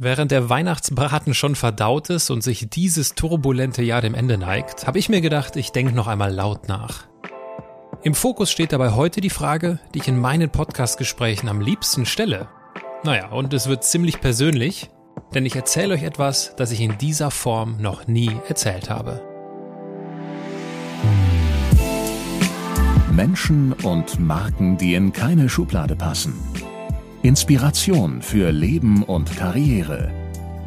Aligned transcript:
Während 0.00 0.30
der 0.30 0.48
Weihnachtsbraten 0.48 1.34
schon 1.34 1.56
verdaut 1.56 2.08
ist 2.08 2.30
und 2.30 2.40
sich 2.40 2.70
dieses 2.70 3.16
turbulente 3.16 3.82
Jahr 3.82 4.00
dem 4.00 4.14
Ende 4.14 4.38
neigt, 4.38 4.86
habe 4.86 5.00
ich 5.00 5.08
mir 5.08 5.20
gedacht, 5.20 5.56
ich 5.56 5.72
denke 5.72 5.92
noch 5.92 6.06
einmal 6.06 6.32
laut 6.32 6.68
nach. 6.68 7.08
Im 8.04 8.14
Fokus 8.14 8.52
steht 8.52 8.70
dabei 8.70 8.92
heute 8.92 9.20
die 9.20 9.28
Frage, 9.28 9.80
die 9.92 9.98
ich 9.98 10.06
in 10.06 10.20
meinen 10.20 10.50
Podcast-Gesprächen 10.50 11.48
am 11.48 11.60
liebsten 11.60 12.06
stelle. 12.06 12.46
Naja, 13.02 13.30
und 13.30 13.52
es 13.52 13.68
wird 13.68 13.82
ziemlich 13.82 14.20
persönlich, 14.20 14.88
denn 15.34 15.44
ich 15.44 15.56
erzähle 15.56 15.94
euch 15.94 16.04
etwas, 16.04 16.54
das 16.54 16.70
ich 16.70 16.80
in 16.80 16.96
dieser 16.98 17.32
Form 17.32 17.78
noch 17.80 18.06
nie 18.06 18.30
erzählt 18.46 18.90
habe. 18.90 19.20
Menschen 23.10 23.72
und 23.72 24.20
Marken, 24.20 24.78
die 24.78 24.94
in 24.94 25.12
keine 25.12 25.48
Schublade 25.48 25.96
passen. 25.96 26.34
Inspiration 27.22 28.22
für 28.22 28.52
Leben 28.52 29.02
und 29.02 29.36
Karriere. 29.36 30.08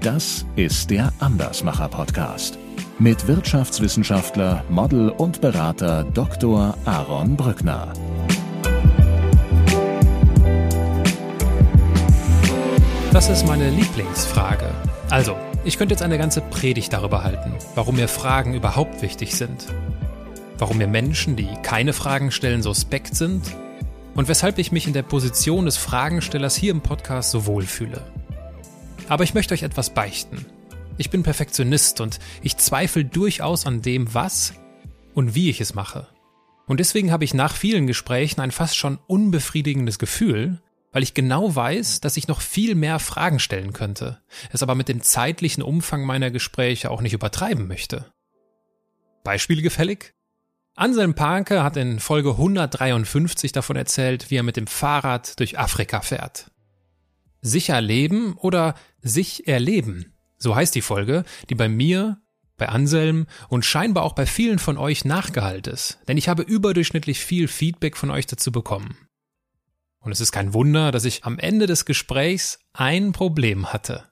Das 0.01 0.45
ist 0.57 0.89
der 0.89 1.13
Andersmacher 1.19 1.87
Podcast 1.87 2.59
mit 2.99 3.25
Wirtschaftswissenschaftler, 3.25 4.65
Model 4.69 5.11
und 5.11 5.39
Berater 5.39 6.03
Dr. 6.03 6.77
Aaron 6.83 7.37
Brückner. 7.37 7.93
Das 13.13 13.29
ist 13.29 13.47
meine 13.47 13.69
Lieblingsfrage. 13.69 14.71
Also, 15.09 15.37
ich 15.63 15.77
könnte 15.77 15.93
jetzt 15.93 16.03
eine 16.03 16.17
ganze 16.17 16.41
Predigt 16.41 16.91
darüber 16.91 17.23
halten, 17.23 17.53
warum 17.75 17.95
mir 17.95 18.09
Fragen 18.09 18.55
überhaupt 18.55 19.01
wichtig 19.01 19.35
sind. 19.35 19.67
Warum 20.57 20.79
mir 20.79 20.87
Menschen, 20.87 21.37
die 21.37 21.47
keine 21.63 21.93
Fragen 21.93 22.29
stellen, 22.29 22.61
suspekt 22.61 23.15
sind 23.15 23.41
und 24.15 24.27
weshalb 24.27 24.57
ich 24.57 24.71
mich 24.71 24.87
in 24.87 24.93
der 24.93 25.03
Position 25.03 25.65
des 25.65 25.77
Fragenstellers 25.77 26.55
hier 26.55 26.71
im 26.71 26.81
Podcast 26.81 27.31
so 27.31 27.45
wohlfühle. 27.45 28.05
Aber 29.07 29.23
ich 29.23 29.33
möchte 29.33 29.53
euch 29.53 29.63
etwas 29.63 29.93
beichten. 29.93 30.45
Ich 30.97 31.09
bin 31.09 31.23
Perfektionist 31.23 32.01
und 32.01 32.19
ich 32.41 32.57
zweifle 32.57 33.05
durchaus 33.05 33.65
an 33.65 33.81
dem, 33.81 34.13
was 34.13 34.53
und 35.13 35.35
wie 35.35 35.49
ich 35.49 35.61
es 35.61 35.73
mache. 35.73 36.07
Und 36.67 36.79
deswegen 36.79 37.11
habe 37.11 37.23
ich 37.23 37.33
nach 37.33 37.55
vielen 37.55 37.87
Gesprächen 37.87 38.39
ein 38.41 38.51
fast 38.51 38.77
schon 38.77 38.99
unbefriedigendes 39.07 39.99
Gefühl, 39.99 40.61
weil 40.91 41.03
ich 41.03 41.13
genau 41.13 41.55
weiß, 41.55 42.01
dass 42.01 42.17
ich 42.17 42.27
noch 42.27 42.41
viel 42.41 42.75
mehr 42.75 42.99
Fragen 42.99 43.39
stellen 43.39 43.73
könnte, 43.73 44.21
es 44.51 44.61
aber 44.61 44.75
mit 44.75 44.89
dem 44.89 45.01
zeitlichen 45.01 45.63
Umfang 45.63 46.05
meiner 46.05 46.31
Gespräche 46.31 46.91
auch 46.91 47.01
nicht 47.01 47.13
übertreiben 47.13 47.67
möchte. 47.67 48.11
Beispiel 49.23 49.61
gefällig? 49.61 50.13
Anselm 50.75 51.15
Parke 51.15 51.63
hat 51.63 51.75
in 51.75 51.99
Folge 51.99 52.31
153 52.31 53.51
davon 53.51 53.75
erzählt, 53.75 54.31
wie 54.31 54.37
er 54.37 54.43
mit 54.43 54.55
dem 54.55 54.67
Fahrrad 54.67 55.39
durch 55.39 55.59
Afrika 55.59 56.01
fährt. 56.01 56.49
Sicher 57.41 57.81
leben 57.81 58.33
oder 58.37 58.75
sich 59.01 59.47
erleben, 59.47 60.13
so 60.37 60.55
heißt 60.55 60.73
die 60.73 60.81
Folge, 60.81 61.23
die 61.49 61.55
bei 61.55 61.67
mir, 61.67 62.21
bei 62.57 62.69
Anselm 62.69 63.25
und 63.49 63.65
scheinbar 63.65 64.03
auch 64.03 64.13
bei 64.13 64.25
vielen 64.25 64.59
von 64.59 64.77
euch 64.77 65.03
nachgehalt 65.03 65.67
ist, 65.67 65.99
denn 66.07 66.17
ich 66.17 66.29
habe 66.29 66.43
überdurchschnittlich 66.43 67.19
viel 67.19 67.47
Feedback 67.47 67.97
von 67.97 68.11
euch 68.11 68.27
dazu 68.27 68.51
bekommen. 68.51 68.95
Und 69.99 70.11
es 70.11 70.21
ist 70.21 70.31
kein 70.31 70.53
Wunder, 70.53 70.91
dass 70.91 71.05
ich 71.05 71.25
am 71.25 71.37
Ende 71.37 71.67
des 71.67 71.85
Gesprächs 71.85 72.59
ein 72.73 73.11
Problem 73.11 73.73
hatte. 73.73 74.05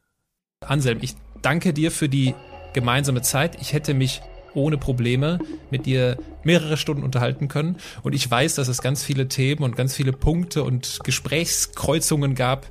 Anselm, 0.61 0.99
ich 1.01 1.15
danke 1.41 1.73
dir 1.73 1.91
für 1.91 2.09
die 2.09 2.35
gemeinsame 2.73 3.21
Zeit. 3.21 3.59
Ich 3.61 3.73
hätte 3.73 3.93
mich 3.93 4.21
ohne 4.53 4.77
Probleme 4.77 5.39
mit 5.71 5.85
dir 5.85 6.17
mehrere 6.43 6.77
Stunden 6.77 7.03
unterhalten 7.03 7.47
können. 7.47 7.77
Und 8.03 8.13
ich 8.13 8.29
weiß, 8.29 8.55
dass 8.55 8.67
es 8.67 8.81
ganz 8.81 9.03
viele 9.03 9.27
Themen 9.27 9.63
und 9.63 9.75
ganz 9.75 9.95
viele 9.95 10.13
Punkte 10.13 10.63
und 10.63 10.99
Gesprächskreuzungen 11.03 12.35
gab, 12.35 12.67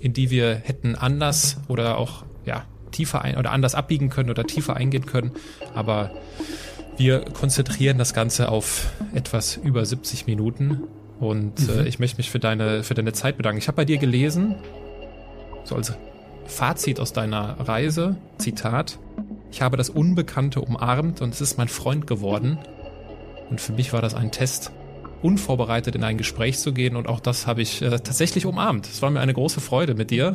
in 0.00 0.12
die 0.12 0.30
wir 0.30 0.54
hätten 0.54 0.94
anders 0.94 1.58
oder 1.68 1.98
auch, 1.98 2.24
ja, 2.44 2.64
tiefer 2.90 3.22
ein 3.22 3.36
oder 3.36 3.50
anders 3.50 3.74
abbiegen 3.74 4.08
können 4.08 4.30
oder 4.30 4.44
tiefer 4.44 4.76
eingehen 4.76 5.06
können. 5.06 5.32
Aber 5.74 6.12
wir 6.96 7.20
konzentrieren 7.20 7.98
das 7.98 8.14
Ganze 8.14 8.48
auf 8.48 8.92
etwas 9.14 9.56
über 9.56 9.84
70 9.84 10.26
Minuten. 10.26 10.82
Und 11.20 11.58
äh, 11.68 11.72
mhm. 11.72 11.78
äh, 11.80 11.88
ich 11.88 11.98
möchte 11.98 12.18
mich 12.18 12.30
für 12.30 12.38
deine, 12.38 12.84
für 12.84 12.94
deine 12.94 13.12
Zeit 13.12 13.36
bedanken. 13.36 13.58
Ich 13.58 13.68
habe 13.68 13.76
bei 13.76 13.84
dir 13.84 13.98
gelesen, 13.98 14.56
so 15.64 15.74
als 15.74 15.92
Fazit 16.46 17.00
aus 17.00 17.12
deiner 17.12 17.58
Reise, 17.60 18.16
Zitat, 18.38 18.98
ich 19.54 19.62
habe 19.62 19.76
das 19.76 19.88
Unbekannte 19.88 20.60
umarmt 20.60 21.22
und 21.22 21.32
es 21.32 21.40
ist 21.40 21.58
mein 21.58 21.68
Freund 21.68 22.08
geworden. 22.08 22.58
Und 23.50 23.60
für 23.60 23.72
mich 23.72 23.92
war 23.92 24.02
das 24.02 24.12
ein 24.12 24.32
Test, 24.32 24.72
unvorbereitet 25.22 25.94
in 25.94 26.02
ein 26.02 26.18
Gespräch 26.18 26.58
zu 26.58 26.72
gehen 26.72 26.96
und 26.96 27.06
auch 27.06 27.20
das 27.20 27.46
habe 27.46 27.62
ich 27.62 27.80
äh, 27.80 27.90
tatsächlich 27.90 28.46
umarmt. 28.46 28.88
Es 28.88 29.00
war 29.00 29.10
mir 29.10 29.20
eine 29.20 29.32
große 29.32 29.60
Freude 29.60 29.94
mit 29.94 30.10
dir. 30.10 30.34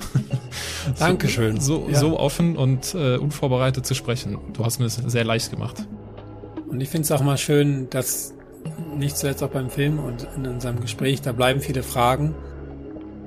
Dankeschön. 1.00 1.60
So, 1.60 1.84
so, 1.84 1.90
ja. 1.90 2.00
so 2.00 2.18
offen 2.18 2.56
und 2.56 2.96
äh, 2.96 3.18
unvorbereitet 3.18 3.86
zu 3.86 3.94
sprechen. 3.94 4.38
Du 4.54 4.64
hast 4.64 4.80
mir 4.80 4.86
es 4.86 4.96
sehr 4.96 5.26
leicht 5.26 5.52
gemacht. 5.52 5.86
Und 6.70 6.80
ich 6.80 6.88
finde 6.88 7.04
es 7.04 7.12
auch 7.12 7.22
mal 7.22 7.38
schön, 7.38 7.90
dass 7.90 8.34
nicht 8.96 9.18
zuletzt 9.18 9.44
auch 9.44 9.50
beim 9.50 9.70
Film 9.70 10.00
und 10.00 10.30
in 10.38 10.48
unserem 10.48 10.80
Gespräch, 10.80 11.22
da 11.22 11.34
bleiben 11.34 11.60
viele 11.60 11.84
Fragen. 11.84 12.36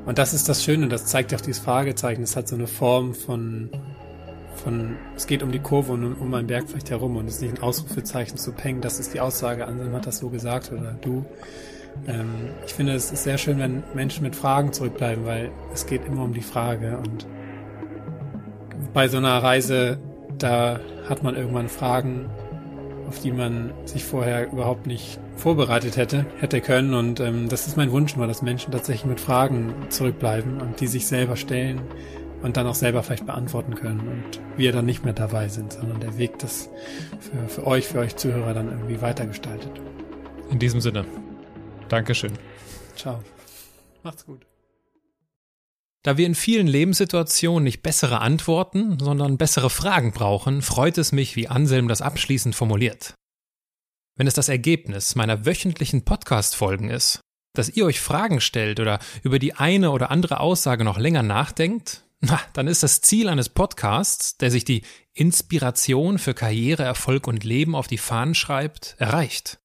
Und 0.07 0.17
das 0.17 0.33
ist 0.33 0.49
das 0.49 0.65
Schöne, 0.65 0.89
das 0.89 1.05
zeigt 1.05 1.35
auch 1.35 1.41
dieses 1.43 1.63
Fragezeichen. 1.63 2.23
Es 2.23 2.35
hat 2.35 2.49
so 2.49 2.57
eine 2.57 2.67
Form 2.67 3.13
von 3.13 3.69
von, 4.55 4.97
es 5.17 5.27
geht 5.27 5.43
um 5.43 5.53
die 5.53 5.59
Kurve 5.59 5.93
und 5.93 6.15
um 6.15 6.35
ein 6.35 6.47
Berg 6.47 6.69
vielleicht 6.69 6.91
herum 6.91 7.17
und 7.17 7.27
es 7.27 7.37
ist 7.37 7.43
nicht 7.43 7.59
ein 7.59 7.63
Ausrufezeichen 7.63 8.37
zu 8.37 8.53
Peng, 8.53 8.81
das 8.81 9.01
ist 9.01 9.15
die 9.15 9.21
Aussage, 9.21 9.67
Anselm 9.67 9.93
hat 9.93 10.07
das 10.07 10.19
so 10.19 10.29
gesagt 10.29 10.73
oder 10.73 10.97
du. 11.01 11.25
Ähm, 12.07 12.51
ich 12.67 12.75
finde, 12.75 12.93
es 12.93 13.13
ist 13.13 13.25
sehr 13.25 13.39
schön, 13.39 13.59
wenn 13.59 13.83
Menschen 13.95 14.23
mit 14.23 14.37
Fragen 14.37 14.73
zurückbleiben, 14.73 15.25
weil 15.25 15.51
es 15.73 15.87
geht 15.87 16.07
immer 16.07 16.23
um 16.25 16.33
die 16.33 16.43
Frage 16.43 16.99
und 16.99 17.27
bei 18.93 19.09
so 19.09 19.19
einer 19.19 19.43
Reise, 19.43 19.99
da 20.39 20.81
hat 21.09 21.23
man 21.23 21.35
irgendwann 21.35 21.69
Fragen, 21.69 22.29
auf 23.09 23.21
die 23.21 23.33
man 23.33 23.73
sich 23.85 24.05
vorher 24.05 24.51
überhaupt 24.53 24.87
nicht 24.87 25.19
vorbereitet 25.37 25.97
hätte, 25.97 26.27
hätte 26.39 26.61
können. 26.61 26.95
Und 26.95 27.21
ähm, 27.21 27.49
das 27.49 27.67
ist 27.67 27.77
mein 27.77 27.91
Wunsch 27.91 28.15
immer, 28.15 28.27
dass 28.27 28.43
Menschen 28.43 28.73
tatsächlich 28.73 29.07
mit 29.07 29.21
Fragen 29.21 29.75
zurückbleiben 29.89 30.61
und 30.61 30.81
die 30.81 30.87
sich 30.87 31.07
selber 31.07 31.37
stellen 31.37 31.81
und 32.43 32.57
dann 32.57 32.67
auch 32.67 32.75
selber 32.75 33.03
vielleicht 33.03 33.27
beantworten 33.27 33.75
können 33.75 34.01
und 34.01 34.41
wir 34.57 34.73
dann 34.73 34.87
nicht 34.87 35.05
mehr 35.05 35.15
dabei 35.15 35.49
sind, 35.49 35.73
sondern 35.73 36.01
der 36.01 36.19
Weg 36.19 36.39
das 36.39 36.69
für, 37.21 37.49
für 37.49 37.67
euch, 37.67 37.87
für 37.87 38.01
euch 38.01 38.17
Zuhörer 38.17 38.55
dann 38.55 38.69
irgendwie 38.69 39.01
weitergestaltet. 39.01 39.81
In 40.51 40.59
diesem 40.59 40.81
Sinne, 40.81 41.07
Dankeschön. 41.93 42.33
Ciao. 42.97 43.23
Macht's 44.03 44.25
gut. 44.25 44.47
Da 46.03 46.17
wir 46.17 46.25
in 46.25 46.35
vielen 46.35 46.67
Lebenssituationen 46.67 47.63
nicht 47.63 47.83
bessere 47.83 48.21
Antworten, 48.21 48.99
sondern 48.99 49.37
bessere 49.37 49.69
Fragen 49.69 50.13
brauchen, 50.13 50.63
freut 50.63 50.97
es 50.97 51.13
mich, 51.13 51.37
wie 51.37 51.49
Anselm 51.49 51.89
das 51.89 52.01
abschließend 52.01 52.55
formuliert. 52.55 53.15
Wenn 54.17 54.27
es 54.27 54.33
das 54.33 54.49
Ergebnis 54.49 55.15
meiner 55.15 55.45
wöchentlichen 55.45 56.05
Podcast-Folgen 56.05 56.89
ist, 56.89 57.21
dass 57.55 57.69
ihr 57.69 57.85
euch 57.85 58.01
Fragen 58.01 58.41
stellt 58.41 58.81
oder 58.81 58.99
über 59.23 59.39
die 59.39 59.53
eine 59.53 59.91
oder 59.91 60.11
andere 60.11 60.41
Aussage 60.41 60.85
noch 60.85 60.99
länger 60.99 61.23
nachdenkt, 61.23 62.05
na, 62.23 62.41
dann 62.53 62.69
ist 62.69 62.83
das 62.83 63.01
Ziel 63.01 63.29
eines 63.29 63.49
Podcasts, 63.49 64.37
der 64.39 64.51
sich 64.51 64.65
die 64.65 64.83
Inspiration 65.13 66.19
für 66.19 66.35
Karriere, 66.35 66.85
Erfolg 66.85 67.27
und 67.27 67.45
Leben 67.45 67.75
auf 67.75 67.89
die 67.89 67.99
Fahnen 67.99 68.35
schreibt, 68.35 68.95
erreicht. 68.99 69.59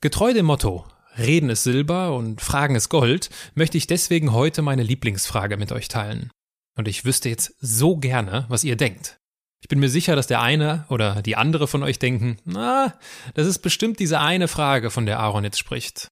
Getreu 0.00 0.32
dem 0.32 0.46
Motto 0.46 0.86
Reden 1.18 1.50
ist 1.50 1.64
Silber 1.64 2.14
und 2.14 2.40
Fragen 2.40 2.76
ist 2.76 2.88
Gold, 2.88 3.30
möchte 3.54 3.76
ich 3.76 3.86
deswegen 3.86 4.32
heute 4.32 4.62
meine 4.62 4.84
Lieblingsfrage 4.84 5.56
mit 5.56 5.72
euch 5.72 5.88
teilen. 5.88 6.30
Und 6.76 6.88
ich 6.88 7.04
wüsste 7.04 7.28
jetzt 7.28 7.54
so 7.60 7.96
gerne, 7.96 8.46
was 8.48 8.64
ihr 8.64 8.76
denkt. 8.76 9.18
Ich 9.60 9.68
bin 9.68 9.80
mir 9.80 9.90
sicher, 9.90 10.16
dass 10.16 10.28
der 10.28 10.40
eine 10.40 10.86
oder 10.88 11.20
die 11.20 11.36
andere 11.36 11.68
von 11.68 11.82
euch 11.82 11.98
denken, 11.98 12.38
na, 12.44 12.98
das 13.34 13.46
ist 13.46 13.58
bestimmt 13.58 13.98
diese 13.98 14.20
eine 14.20 14.48
Frage, 14.48 14.90
von 14.90 15.04
der 15.04 15.18
Aaron 15.18 15.44
jetzt 15.44 15.58
spricht. 15.58 16.08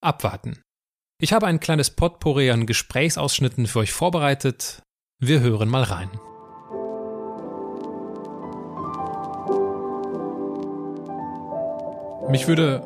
Abwarten. 0.00 0.62
Ich 1.22 1.32
habe 1.32 1.46
ein 1.46 1.60
kleines 1.60 1.88
Potpourri 1.88 2.50
an 2.50 2.66
Gesprächsausschnitten 2.66 3.68
für 3.68 3.78
euch 3.78 3.92
vorbereitet. 3.92 4.82
Wir 5.20 5.38
hören 5.38 5.68
mal 5.68 5.84
rein. 5.84 6.10
Mich 12.28 12.48
würde 12.48 12.82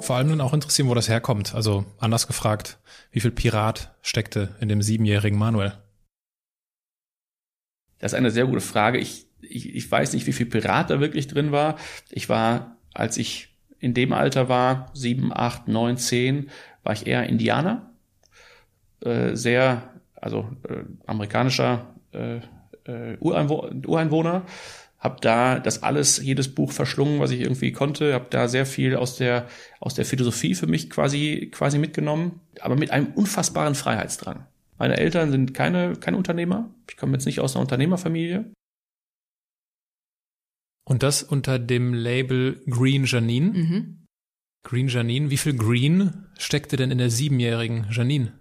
vor 0.00 0.16
allem 0.16 0.28
dann 0.28 0.42
auch 0.42 0.52
interessieren, 0.52 0.90
wo 0.90 0.94
das 0.94 1.08
herkommt. 1.08 1.54
Also 1.54 1.86
anders 1.96 2.26
gefragt, 2.26 2.78
wie 3.10 3.20
viel 3.20 3.30
Pirat 3.30 3.96
steckte 4.02 4.54
in 4.60 4.68
dem 4.68 4.82
siebenjährigen 4.82 5.38
Manuel? 5.38 5.72
Das 8.00 8.12
ist 8.12 8.18
eine 8.18 8.30
sehr 8.30 8.44
gute 8.44 8.60
Frage. 8.60 8.98
Ich, 8.98 9.28
ich, 9.40 9.74
ich 9.74 9.90
weiß 9.90 10.12
nicht, 10.12 10.26
wie 10.26 10.34
viel 10.34 10.44
Pirat 10.44 10.90
da 10.90 11.00
wirklich 11.00 11.26
drin 11.26 11.52
war. 11.52 11.78
Ich 12.10 12.28
war, 12.28 12.76
als 12.92 13.16
ich 13.16 13.56
in 13.78 13.94
dem 13.94 14.12
Alter 14.12 14.50
war, 14.50 14.90
sieben, 14.92 15.32
acht, 15.32 15.68
neun, 15.68 15.96
zehn, 15.96 16.50
war 16.88 16.94
ich 16.94 17.06
eher 17.06 17.28
Indianer. 17.28 17.87
Äh, 19.00 19.36
sehr, 19.36 19.94
also 20.14 20.48
äh, 20.68 20.84
amerikanischer 21.06 21.94
äh, 22.12 22.38
äh, 22.84 23.16
Ureinwohner. 23.20 24.44
Hab 24.98 25.20
da 25.20 25.60
das 25.60 25.84
alles, 25.84 26.20
jedes 26.20 26.52
Buch 26.54 26.72
verschlungen, 26.72 27.20
was 27.20 27.30
ich 27.30 27.40
irgendwie 27.40 27.70
konnte. 27.70 28.14
Hab 28.14 28.30
da 28.32 28.48
sehr 28.48 28.66
viel 28.66 28.96
aus 28.96 29.16
der 29.16 29.46
aus 29.78 29.94
der 29.94 30.04
Philosophie 30.04 30.56
für 30.56 30.66
mich 30.66 30.90
quasi 30.90 31.50
quasi 31.52 31.78
mitgenommen, 31.78 32.40
aber 32.60 32.74
mit 32.74 32.90
einem 32.90 33.12
unfassbaren 33.14 33.76
Freiheitsdrang. 33.76 34.46
Meine 34.78 34.96
Eltern 34.96 35.30
sind 35.30 35.54
keine, 35.54 35.94
keine 35.96 36.16
Unternehmer. 36.16 36.72
Ich 36.88 36.96
komme 36.96 37.12
jetzt 37.12 37.26
nicht 37.26 37.40
aus 37.40 37.54
einer 37.54 37.62
Unternehmerfamilie. 37.62 38.52
Und 40.84 41.02
das 41.02 41.22
unter 41.22 41.58
dem 41.58 41.92
Label 41.92 42.62
Green 42.68 43.04
Janine? 43.04 43.50
Mhm. 43.50 44.06
Green 44.64 44.88
Janine. 44.88 45.30
Wie 45.30 45.36
viel 45.36 45.54
Green 45.54 46.26
steckte 46.38 46.76
denn 46.76 46.90
in 46.90 46.98
der 46.98 47.10
siebenjährigen 47.10 47.88
Janine? 47.90 48.37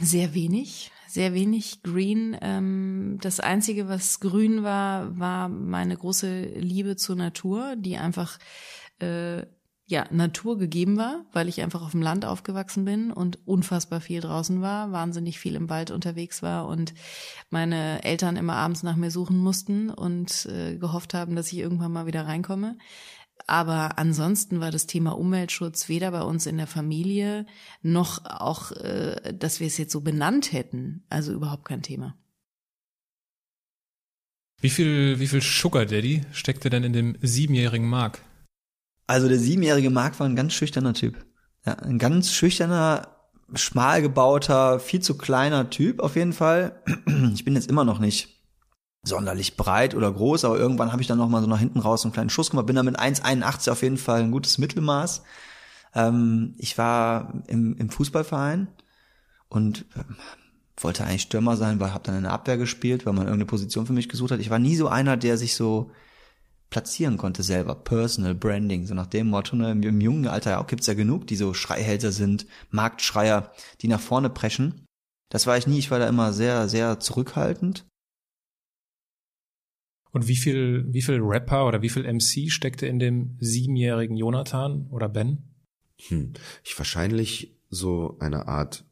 Sehr 0.00 0.32
wenig, 0.34 0.90
sehr 1.06 1.34
wenig 1.34 1.82
Green. 1.82 2.36
Ähm, 2.40 3.18
das 3.20 3.38
Einzige, 3.38 3.88
was 3.88 4.20
grün 4.20 4.62
war, 4.62 5.18
war 5.18 5.48
meine 5.48 5.96
große 5.96 6.42
Liebe 6.42 6.96
zur 6.96 7.16
Natur, 7.16 7.76
die 7.76 7.98
einfach 7.98 8.38
äh, 9.00 9.42
ja, 9.90 10.06
Natur 10.10 10.56
gegeben 10.56 10.96
war, 10.96 11.26
weil 11.32 11.48
ich 11.48 11.60
einfach 11.60 11.82
auf 11.82 11.90
dem 11.90 12.00
Land 12.00 12.24
aufgewachsen 12.24 12.84
bin 12.84 13.12
und 13.12 13.46
unfassbar 13.46 14.00
viel 14.00 14.20
draußen 14.20 14.62
war, 14.62 14.92
wahnsinnig 14.92 15.40
viel 15.40 15.56
im 15.56 15.68
Wald 15.68 15.90
unterwegs 15.90 16.42
war 16.42 16.68
und 16.68 16.94
meine 17.50 18.04
Eltern 18.04 18.36
immer 18.36 18.54
abends 18.54 18.84
nach 18.84 18.94
mir 18.94 19.10
suchen 19.10 19.36
mussten 19.36 19.90
und 19.90 20.46
äh, 20.46 20.76
gehofft 20.76 21.12
haben, 21.12 21.34
dass 21.34 21.52
ich 21.52 21.58
irgendwann 21.58 21.92
mal 21.92 22.06
wieder 22.06 22.24
reinkomme. 22.24 22.78
Aber 23.46 23.98
ansonsten 23.98 24.60
war 24.60 24.70
das 24.70 24.86
Thema 24.86 25.12
Umweltschutz 25.12 25.88
weder 25.88 26.10
bei 26.10 26.22
uns 26.22 26.46
in 26.46 26.56
der 26.56 26.66
Familie 26.66 27.46
noch 27.82 28.24
auch, 28.24 28.72
äh, 28.72 29.34
dass 29.36 29.60
wir 29.60 29.66
es 29.66 29.78
jetzt 29.78 29.92
so 29.92 30.00
benannt 30.00 30.52
hätten. 30.52 31.04
Also 31.08 31.32
überhaupt 31.32 31.64
kein 31.64 31.82
Thema. 31.82 32.16
Wie 34.60 34.70
viel, 34.70 35.18
wie 35.18 35.26
viel 35.26 35.40
Sugar 35.40 35.86
Daddy 35.86 36.22
steckte 36.32 36.68
denn 36.68 36.84
in 36.84 36.92
dem 36.92 37.16
siebenjährigen 37.22 37.88
Mark? 37.88 38.22
Also 39.06 39.28
der 39.28 39.38
siebenjährige 39.38 39.90
Mark 39.90 40.20
war 40.20 40.28
ein 40.28 40.36
ganz 40.36 40.52
schüchterner 40.52 40.94
Typ. 40.94 41.24
Ja, 41.66 41.74
ein 41.74 41.98
ganz 41.98 42.32
schüchterner, 42.32 43.16
schmal 43.54 44.02
gebauter, 44.02 44.78
viel 44.78 45.00
zu 45.00 45.16
kleiner 45.16 45.70
Typ 45.70 46.00
auf 46.00 46.16
jeden 46.16 46.32
Fall. 46.32 46.82
Ich 47.34 47.44
bin 47.44 47.54
jetzt 47.54 47.70
immer 47.70 47.84
noch 47.84 47.98
nicht 47.98 48.39
sonderlich 49.02 49.56
breit 49.56 49.94
oder 49.94 50.12
groß, 50.12 50.44
aber 50.44 50.58
irgendwann 50.58 50.92
habe 50.92 51.02
ich 51.02 51.08
dann 51.08 51.18
noch 51.18 51.28
mal 51.28 51.40
so 51.40 51.48
nach 51.48 51.58
hinten 51.58 51.80
raus 51.80 52.04
einen 52.04 52.12
kleinen 52.12 52.30
Schuss 52.30 52.50
gemacht. 52.50 52.66
Bin 52.66 52.76
da 52.76 52.82
mit 52.82 52.98
1,81 52.98 53.70
auf 53.70 53.82
jeden 53.82 53.96
Fall 53.96 54.20
ein 54.20 54.30
gutes 54.30 54.58
Mittelmaß. 54.58 55.22
Ähm, 55.94 56.54
ich 56.58 56.76
war 56.78 57.32
im, 57.46 57.76
im 57.76 57.90
Fußballverein 57.90 58.68
und 59.48 59.86
äh, 59.96 60.04
wollte 60.76 61.04
eigentlich 61.04 61.22
Stürmer 61.22 61.56
sein, 61.56 61.80
weil 61.80 61.92
habe 61.92 62.04
dann 62.04 62.16
in 62.16 62.22
der 62.22 62.32
Abwehr 62.32 62.56
gespielt, 62.56 63.06
weil 63.06 63.12
man 63.12 63.26
irgendeine 63.26 63.46
Position 63.46 63.86
für 63.86 63.92
mich 63.92 64.08
gesucht 64.08 64.32
hat. 64.32 64.40
Ich 64.40 64.50
war 64.50 64.58
nie 64.58 64.76
so 64.76 64.88
einer, 64.88 65.16
der 65.16 65.36
sich 65.36 65.54
so 65.54 65.90
platzieren 66.70 67.16
konnte 67.18 67.42
selber. 67.42 67.74
Personal 67.74 68.34
Branding, 68.34 68.86
so 68.86 68.94
nach 68.94 69.06
dem 69.06 69.28
Motto. 69.28 69.56
Ne? 69.56 69.72
Im, 69.72 69.82
Im 69.82 70.00
jungen 70.00 70.28
Alter 70.28 70.52
ja, 70.52 70.62
gibt's 70.62 70.86
ja 70.86 70.94
genug, 70.94 71.26
die 71.26 71.36
so 71.36 71.52
Schreihälter 71.52 72.12
sind, 72.12 72.46
Marktschreier, 72.70 73.52
die 73.80 73.88
nach 73.88 74.00
vorne 74.00 74.30
preschen. 74.30 74.86
Das 75.30 75.46
war 75.46 75.58
ich 75.58 75.66
nie. 75.66 75.78
Ich 75.78 75.90
war 75.90 75.98
da 75.98 76.08
immer 76.08 76.32
sehr, 76.32 76.68
sehr 76.68 77.00
zurückhaltend. 77.00 77.84
Und 80.12 80.26
wie 80.26 80.36
viel, 80.36 80.86
wie 80.88 81.02
viel 81.02 81.20
Rapper 81.20 81.66
oder 81.66 81.82
wie 81.82 81.88
viel 81.88 82.10
MC 82.10 82.50
steckte 82.50 82.86
in 82.86 82.98
dem 82.98 83.36
siebenjährigen 83.38 84.16
Jonathan 84.16 84.86
oder 84.90 85.08
Ben? 85.08 85.50
Hm, 86.08 86.32
ich 86.64 86.76
wahrscheinlich 86.78 87.56
so 87.68 88.16
eine 88.18 88.48
Art 88.48 88.84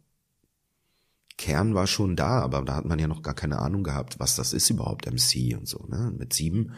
Kern 1.37 1.75
war 1.75 1.87
schon 1.87 2.17
da, 2.17 2.41
aber 2.41 2.63
da 2.63 2.75
hat 2.75 2.85
man 2.85 2.99
ja 2.99 3.07
noch 3.07 3.23
gar 3.23 3.35
keine 3.35 3.61
Ahnung 3.61 3.85
gehabt, 3.85 4.19
was 4.19 4.37
das 4.37 4.53
ist 4.53 4.71
überhaupt 4.71 5.07
MC 5.07 5.57
und 5.57 5.69
so. 5.69 5.85
Ne? 5.89 6.13
Mit 6.17 6.33
sieben 6.33 6.75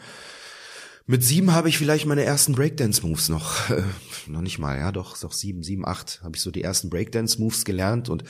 mit 1.07 1.23
sieben 1.23 1.51
habe 1.53 1.67
ich 1.67 1.79
vielleicht 1.79 2.05
meine 2.05 2.23
ersten 2.23 2.53
Breakdance-Moves 2.53 3.29
noch. 3.29 3.69
Äh, 3.71 3.83
noch 4.27 4.41
nicht 4.41 4.59
mal, 4.59 4.77
ja, 4.77 4.91
doch, 4.91 5.17
doch 5.19 5.33
sieben, 5.33 5.63
sieben, 5.63 5.85
acht 5.85 6.21
habe 6.23 6.35
ich 6.35 6.41
so 6.41 6.51
die 6.51 6.63
ersten 6.63 6.89
Breakdance-Moves 6.89 7.65
gelernt 7.65 8.07
und 8.07 8.23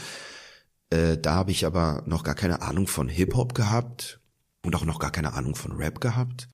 äh, 0.90 1.18
da 1.18 1.36
habe 1.36 1.52
ich 1.52 1.66
aber 1.66 2.04
noch 2.06 2.24
gar 2.24 2.34
keine 2.34 2.62
Ahnung 2.62 2.88
von 2.88 3.10
Hip-Hop 3.10 3.54
gehabt 3.54 4.20
und 4.63 4.75
auch 4.75 4.86
noch 4.86 5.00
gar 5.00 5.12
keine 5.12 5.34
Ahnung 5.34 5.56
von 5.56 5.72
Rap 5.74 6.02
gehabt. 6.02 6.48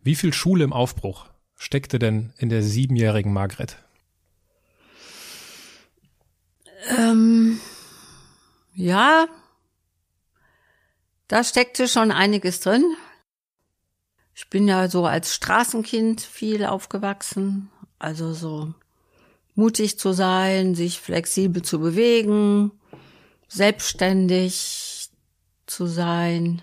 Wie 0.00 0.14
viel 0.14 0.32
Schule 0.32 0.64
im 0.64 0.72
Aufbruch 0.72 1.28
steckte 1.56 1.98
denn 1.98 2.32
in 2.38 2.48
der 2.48 2.62
siebenjährigen 2.62 3.32
Margret? 3.32 3.76
Ähm, 6.96 7.60
ja, 8.74 9.26
da 11.26 11.44
steckte 11.44 11.88
schon 11.88 12.10
einiges 12.10 12.60
drin. 12.60 12.84
Ich 14.34 14.48
bin 14.48 14.68
ja 14.68 14.88
so 14.88 15.04
als 15.04 15.34
Straßenkind 15.34 16.20
viel 16.20 16.64
aufgewachsen, 16.64 17.70
also 17.98 18.32
so 18.32 18.72
mutig 19.56 19.98
zu 19.98 20.12
sein, 20.12 20.76
sich 20.76 21.00
flexibel 21.00 21.62
zu 21.62 21.80
bewegen, 21.80 22.70
selbstständig 23.48 24.87
zu 25.70 25.86
sein, 25.86 26.62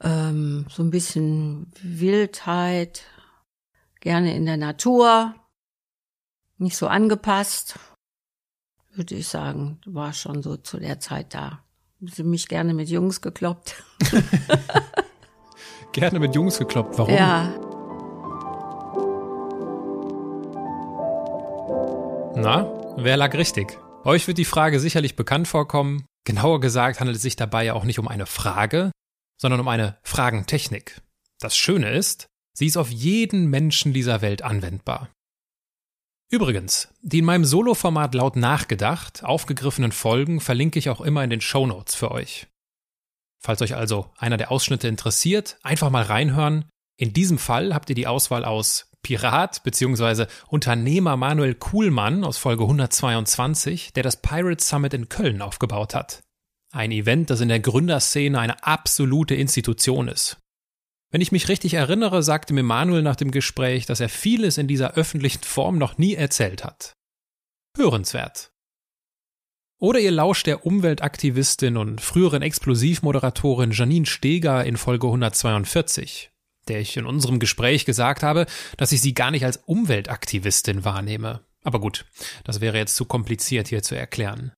ähm, 0.00 0.66
so 0.68 0.82
ein 0.82 0.90
bisschen 0.90 1.70
Wildheit, 1.82 3.04
gerne 4.00 4.34
in 4.34 4.46
der 4.46 4.56
Natur, 4.56 5.34
nicht 6.58 6.76
so 6.76 6.86
angepasst, 6.86 7.78
würde 8.94 9.14
ich 9.14 9.28
sagen, 9.28 9.80
war 9.86 10.12
schon 10.12 10.42
so 10.42 10.56
zu 10.56 10.78
der 10.78 11.00
Zeit 11.00 11.34
da. 11.34 11.64
Sie 12.00 12.22
mich 12.22 12.48
gerne 12.48 12.74
mit 12.74 12.88
Jungs 12.88 13.20
gekloppt. 13.20 13.82
Gerne 15.92 16.18
mit 16.18 16.34
Jungs 16.34 16.58
gekloppt. 16.58 16.98
Warum? 16.98 17.14
Ja. 17.14 17.54
Na, 22.34 22.68
wer 22.96 23.16
lag 23.16 23.32
richtig? 23.34 23.78
Euch 24.02 24.26
wird 24.26 24.38
die 24.38 24.44
Frage 24.44 24.80
sicherlich 24.80 25.14
bekannt 25.14 25.46
vorkommen. 25.46 26.04
Genauer 26.24 26.60
gesagt 26.60 27.00
handelt 27.00 27.16
es 27.16 27.22
sich 27.22 27.36
dabei 27.36 27.64
ja 27.64 27.74
auch 27.74 27.84
nicht 27.84 27.98
um 27.98 28.08
eine 28.08 28.26
Frage, 28.26 28.90
sondern 29.40 29.60
um 29.60 29.68
eine 29.68 29.98
Fragentechnik. 30.02 31.00
Das 31.38 31.56
Schöne 31.56 31.90
ist, 31.90 32.26
sie 32.56 32.66
ist 32.66 32.76
auf 32.76 32.90
jeden 32.90 33.50
Menschen 33.50 33.92
dieser 33.92 34.22
Welt 34.22 34.42
anwendbar. 34.42 35.10
Übrigens, 36.30 36.88
die 37.02 37.18
in 37.18 37.24
meinem 37.24 37.44
Solo-Format 37.44 38.14
laut 38.14 38.36
nachgedacht 38.36 39.22
aufgegriffenen 39.22 39.92
Folgen 39.92 40.40
verlinke 40.40 40.78
ich 40.78 40.88
auch 40.88 41.00
immer 41.00 41.22
in 41.22 41.30
den 41.30 41.42
Show 41.42 41.66
Notes 41.66 41.94
für 41.94 42.10
euch. 42.10 42.48
Falls 43.42 43.60
euch 43.60 43.74
also 43.74 44.10
einer 44.16 44.38
der 44.38 44.50
Ausschnitte 44.50 44.88
interessiert, 44.88 45.58
einfach 45.62 45.90
mal 45.90 46.02
reinhören. 46.02 46.64
In 46.96 47.12
diesem 47.12 47.36
Fall 47.38 47.74
habt 47.74 47.90
ihr 47.90 47.94
die 47.94 48.06
Auswahl 48.06 48.44
aus 48.44 48.90
Pirat 49.04 49.62
bzw. 49.62 50.26
Unternehmer 50.48 51.16
Manuel 51.16 51.54
Kuhlmann 51.54 52.24
aus 52.24 52.38
Folge 52.38 52.64
122, 52.64 53.92
der 53.92 54.02
das 54.02 54.20
Pirate 54.20 54.64
Summit 54.64 54.94
in 54.94 55.08
Köln 55.08 55.40
aufgebaut 55.42 55.94
hat. 55.94 56.24
Ein 56.72 56.90
Event, 56.90 57.30
das 57.30 57.40
in 57.40 57.48
der 57.48 57.60
Gründerszene 57.60 58.36
eine 58.36 58.64
absolute 58.64 59.36
Institution 59.36 60.08
ist. 60.08 60.38
Wenn 61.12 61.20
ich 61.20 61.30
mich 61.30 61.48
richtig 61.48 61.74
erinnere, 61.74 62.24
sagte 62.24 62.52
mir 62.52 62.64
Manuel 62.64 63.02
nach 63.02 63.14
dem 63.14 63.30
Gespräch, 63.30 63.86
dass 63.86 64.00
er 64.00 64.08
vieles 64.08 64.58
in 64.58 64.66
dieser 64.66 64.94
öffentlichen 64.94 65.44
Form 65.44 65.78
noch 65.78 65.96
nie 65.96 66.14
erzählt 66.14 66.64
hat. 66.64 66.94
Hörenswert. 67.76 68.50
Oder 69.78 70.00
ihr 70.00 70.10
lauscht 70.10 70.48
der 70.48 70.66
Umweltaktivistin 70.66 71.76
und 71.76 72.00
früheren 72.00 72.42
Explosivmoderatorin 72.42 73.70
Janine 73.70 74.06
Steger 74.06 74.64
in 74.64 74.76
Folge 74.76 75.06
142, 75.06 76.32
der 76.68 76.80
ich 76.80 76.96
in 76.96 77.06
unserem 77.06 77.38
Gespräch 77.38 77.84
gesagt 77.84 78.22
habe, 78.22 78.46
dass 78.76 78.92
ich 78.92 79.00
sie 79.00 79.14
gar 79.14 79.30
nicht 79.30 79.44
als 79.44 79.58
Umweltaktivistin 79.58 80.84
wahrnehme. 80.84 81.40
Aber 81.62 81.80
gut, 81.80 82.04
das 82.44 82.60
wäre 82.60 82.76
jetzt 82.76 82.96
zu 82.96 83.04
kompliziert 83.04 83.68
hier 83.68 83.82
zu 83.82 83.94
erklären. 83.96 84.52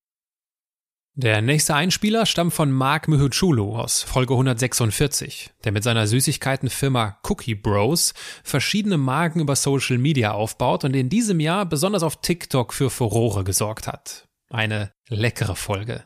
Der 1.18 1.40
nächste 1.40 1.74
Einspieler 1.74 2.26
stammt 2.26 2.52
von 2.52 2.70
Mark 2.70 3.08
Muhuchulu 3.08 3.74
aus 3.74 4.02
Folge 4.02 4.34
146, 4.34 5.50
der 5.64 5.72
mit 5.72 5.82
seiner 5.82 6.06
Süßigkeitenfirma 6.06 7.18
Cookie 7.22 7.54
Bros 7.54 8.12
verschiedene 8.44 8.98
Marken 8.98 9.40
über 9.40 9.56
Social 9.56 9.96
Media 9.96 10.32
aufbaut 10.32 10.84
und 10.84 10.94
in 10.94 11.08
diesem 11.08 11.40
Jahr 11.40 11.64
besonders 11.64 12.02
auf 12.02 12.20
TikTok 12.20 12.74
für 12.74 12.90
Furore 12.90 13.44
gesorgt 13.44 13.86
hat. 13.86 14.28
Eine 14.50 14.92
leckere 15.08 15.56
Folge. 15.56 16.04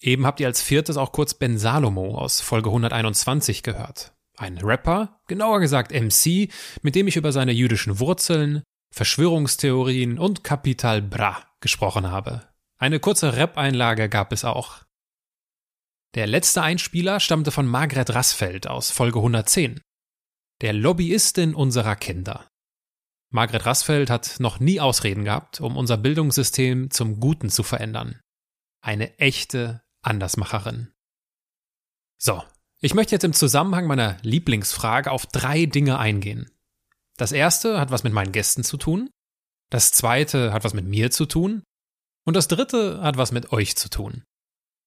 Eben 0.00 0.24
habt 0.24 0.40
ihr 0.40 0.46
als 0.46 0.62
viertes 0.62 0.96
auch 0.96 1.12
kurz 1.12 1.34
Ben 1.34 1.58
Salomo 1.58 2.16
aus 2.16 2.40
Folge 2.40 2.70
121 2.70 3.62
gehört. 3.62 4.13
Ein 4.36 4.58
Rapper, 4.58 5.20
genauer 5.28 5.60
gesagt 5.60 5.92
MC, 5.92 6.50
mit 6.82 6.94
dem 6.94 7.06
ich 7.06 7.16
über 7.16 7.32
seine 7.32 7.52
jüdischen 7.52 8.00
Wurzeln, 8.00 8.62
Verschwörungstheorien 8.92 10.18
und 10.18 10.44
Kapital 10.44 11.02
Bra 11.02 11.44
gesprochen 11.60 12.10
habe. 12.10 12.48
Eine 12.78 13.00
kurze 13.00 13.36
Rap-Einlage 13.36 14.08
gab 14.08 14.32
es 14.32 14.44
auch. 14.44 14.84
Der 16.14 16.26
letzte 16.26 16.62
Einspieler 16.62 17.18
stammte 17.20 17.50
von 17.50 17.66
Margret 17.66 18.14
Rassfeld 18.14 18.66
aus 18.66 18.90
Folge 18.90 19.18
110. 19.18 19.80
Der 20.60 20.72
Lobbyistin 20.72 21.54
unserer 21.54 21.96
Kinder. 21.96 22.48
Margret 23.30 23.66
Rassfeld 23.66 24.10
hat 24.10 24.38
noch 24.38 24.60
nie 24.60 24.78
Ausreden 24.80 25.24
gehabt, 25.24 25.60
um 25.60 25.76
unser 25.76 25.96
Bildungssystem 25.96 26.90
zum 26.90 27.18
Guten 27.18 27.50
zu 27.50 27.64
verändern. 27.64 28.20
Eine 28.80 29.18
echte 29.18 29.82
Andersmacherin. 30.02 30.92
So, 32.16 32.44
ich 32.80 32.94
möchte 32.94 33.14
jetzt 33.14 33.24
im 33.24 33.32
Zusammenhang 33.32 33.86
meiner 33.86 34.16
Lieblingsfrage 34.22 35.10
auf 35.10 35.26
drei 35.26 35.66
Dinge 35.66 35.98
eingehen. 35.98 36.50
Das 37.16 37.32
erste 37.32 37.80
hat 37.80 37.90
was 37.90 38.04
mit 38.04 38.12
meinen 38.12 38.32
Gästen 38.32 38.64
zu 38.64 38.76
tun. 38.76 39.10
Das 39.70 39.92
zweite 39.92 40.52
hat 40.52 40.64
was 40.64 40.74
mit 40.74 40.84
mir 40.84 41.10
zu 41.10 41.26
tun. 41.26 41.62
Und 42.26 42.34
das 42.34 42.48
dritte 42.48 43.00
hat 43.02 43.16
was 43.16 43.32
mit 43.32 43.52
euch 43.52 43.76
zu 43.76 43.88
tun. 43.88 44.24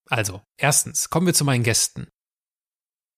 Also, 0.09 0.41
erstens, 0.57 1.09
kommen 1.09 1.27
wir 1.27 1.33
zu 1.33 1.45
meinen 1.45 1.63
Gästen. 1.63 2.07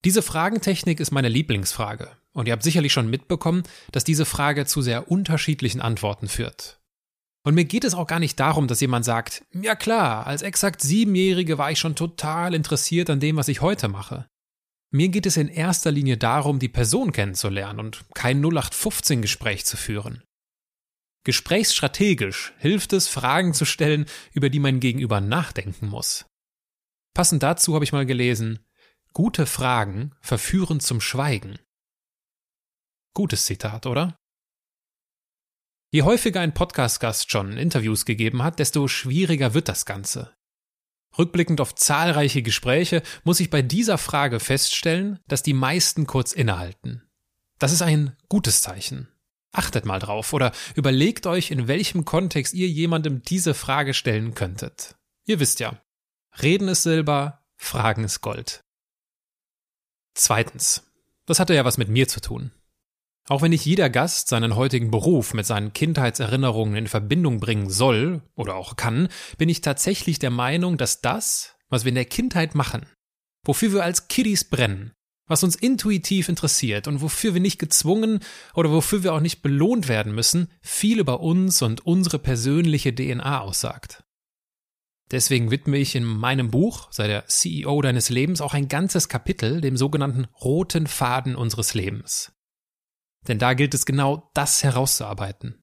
Diese 0.05 0.21
Fragentechnik 0.21 0.99
ist 0.99 1.11
meine 1.11 1.29
Lieblingsfrage. 1.29 2.17
Und 2.33 2.47
ihr 2.47 2.53
habt 2.53 2.63
sicherlich 2.63 2.93
schon 2.93 3.09
mitbekommen, 3.09 3.63
dass 3.91 4.03
diese 4.03 4.25
Frage 4.25 4.65
zu 4.65 4.81
sehr 4.81 5.11
unterschiedlichen 5.11 5.81
Antworten 5.81 6.27
führt. 6.27 6.79
Und 7.43 7.55
mir 7.55 7.65
geht 7.65 7.83
es 7.83 7.95
auch 7.95 8.07
gar 8.07 8.19
nicht 8.19 8.39
darum, 8.39 8.67
dass 8.67 8.81
jemand 8.81 9.05
sagt, 9.05 9.43
ja 9.53 9.75
klar, 9.75 10.27
als 10.27 10.41
exakt 10.41 10.81
Siebenjährige 10.81 11.57
war 11.57 11.71
ich 11.71 11.79
schon 11.79 11.95
total 11.95 12.53
interessiert 12.53 13.09
an 13.09 13.19
dem, 13.19 13.37
was 13.37 13.47
ich 13.47 13.61
heute 13.61 13.87
mache. 13.87 14.28
Mir 14.91 15.09
geht 15.09 15.27
es 15.27 15.37
in 15.37 15.49
erster 15.49 15.91
Linie 15.91 16.17
darum, 16.17 16.57
die 16.57 16.69
Person 16.69 17.11
kennenzulernen 17.11 17.79
und 17.79 18.05
kein 18.15 18.43
0815-Gespräch 18.43 19.65
zu 19.65 19.77
führen. 19.77 20.23
Gesprächsstrategisch 21.25 22.53
hilft 22.57 22.93
es, 22.93 23.07
Fragen 23.07 23.53
zu 23.53 23.65
stellen, 23.65 24.05
über 24.33 24.49
die 24.49 24.59
mein 24.59 24.79
Gegenüber 24.79 25.21
nachdenken 25.21 25.87
muss. 25.87 26.25
Passend 27.13 27.43
dazu 27.43 27.75
habe 27.75 27.83
ich 27.83 27.91
mal 27.91 28.05
gelesen, 28.05 28.65
gute 29.13 29.45
Fragen 29.45 30.15
verführen 30.21 30.79
zum 30.79 31.01
Schweigen. 31.01 31.59
Gutes 33.13 33.45
Zitat, 33.45 33.85
oder? 33.85 34.17
Je 35.91 36.03
häufiger 36.03 36.41
ein 36.41 36.53
Podcast-Gast 36.53 37.29
schon 37.29 37.57
Interviews 37.57 38.05
gegeben 38.05 38.43
hat, 38.43 38.59
desto 38.59 38.87
schwieriger 38.87 39.53
wird 39.53 39.67
das 39.67 39.85
Ganze. 39.85 40.35
Rückblickend 41.17 41.59
auf 41.59 41.75
zahlreiche 41.75 42.41
Gespräche 42.41 43.01
muss 43.23 43.39
ich 43.39 43.49
bei 43.49 43.61
dieser 43.61 43.97
Frage 43.97 44.39
feststellen, 44.39 45.19
dass 45.27 45.43
die 45.43 45.53
meisten 45.53 46.07
kurz 46.07 46.33
innehalten. 46.33 47.03
Das 47.57 47.73
ist 47.73 47.81
ein 47.81 48.15
gutes 48.29 48.61
Zeichen. 48.61 49.07
Achtet 49.51 49.85
mal 49.85 49.99
drauf 49.99 50.33
oder 50.33 50.51
überlegt 50.75 51.25
euch, 51.25 51.51
in 51.51 51.67
welchem 51.67 52.05
Kontext 52.05 52.53
ihr 52.53 52.67
jemandem 52.67 53.23
diese 53.23 53.53
Frage 53.53 53.93
stellen 53.93 54.35
könntet. 54.35 54.95
Ihr 55.25 55.39
wisst 55.39 55.59
ja, 55.59 55.81
Reden 56.41 56.67
ist 56.67 56.83
Silber, 56.83 57.43
Fragen 57.55 58.03
ist 58.03 58.21
Gold. 58.21 58.63
Zweitens, 60.13 60.83
das 61.25 61.39
hatte 61.39 61.55
ja 61.55 61.65
was 61.65 61.77
mit 61.77 61.89
mir 61.89 62.07
zu 62.07 62.21
tun. 62.21 62.51
Auch 63.27 63.41
wenn 63.41 63.51
nicht 63.51 63.65
jeder 63.65 63.89
Gast 63.89 64.29
seinen 64.29 64.55
heutigen 64.55 64.89
Beruf 64.89 65.33
mit 65.33 65.45
seinen 65.45 65.73
Kindheitserinnerungen 65.73 66.75
in 66.75 66.87
Verbindung 66.87 67.39
bringen 67.39 67.69
soll 67.69 68.23
oder 68.35 68.55
auch 68.55 68.75
kann, 68.75 69.07
bin 69.37 69.49
ich 69.49 69.61
tatsächlich 69.61 70.17
der 70.17 70.31
Meinung, 70.31 70.77
dass 70.77 71.01
das, 71.01 71.55
was 71.69 71.85
wir 71.85 71.89
in 71.89 71.95
der 71.95 72.05
Kindheit 72.05 72.55
machen, 72.55 72.87
wofür 73.45 73.73
wir 73.73 73.83
als 73.83 74.07
Kiddies 74.07 74.45
brennen, 74.45 74.93
was 75.27 75.43
uns 75.43 75.55
intuitiv 75.55 76.27
interessiert 76.27 76.87
und 76.87 77.01
wofür 77.01 77.35
wir 77.35 77.41
nicht 77.41 77.59
gezwungen 77.59 78.19
oder 78.55 78.71
wofür 78.71 79.03
wir 79.03 79.13
auch 79.13 79.19
nicht 79.19 79.41
belohnt 79.41 79.87
werden 79.87 80.13
müssen, 80.13 80.51
viel 80.61 80.99
über 80.99 81.19
uns 81.19 81.61
und 81.61 81.85
unsere 81.85 82.17
persönliche 82.19 82.93
DNA 82.93 83.41
aussagt. 83.41 84.03
Deswegen 85.11 85.49
widme 85.49 85.77
ich 85.77 85.95
in 85.95 86.03
meinem 86.03 86.51
Buch, 86.51 86.91
sei 86.91 87.07
der 87.07 87.25
CEO 87.27 87.81
deines 87.81 88.09
Lebens, 88.09 88.41
auch 88.41 88.53
ein 88.53 88.67
ganzes 88.67 89.09
Kapitel 89.09 89.61
dem 89.61 89.75
sogenannten 89.75 90.25
roten 90.41 90.85
Faden 90.87 91.35
unseres 91.35 91.73
Lebens. 91.73 92.31
Denn 93.27 93.39
da 93.39 93.53
gilt 93.53 93.73
es 93.73 93.85
genau 93.85 94.31
das 94.33 94.63
herauszuarbeiten. 94.63 95.61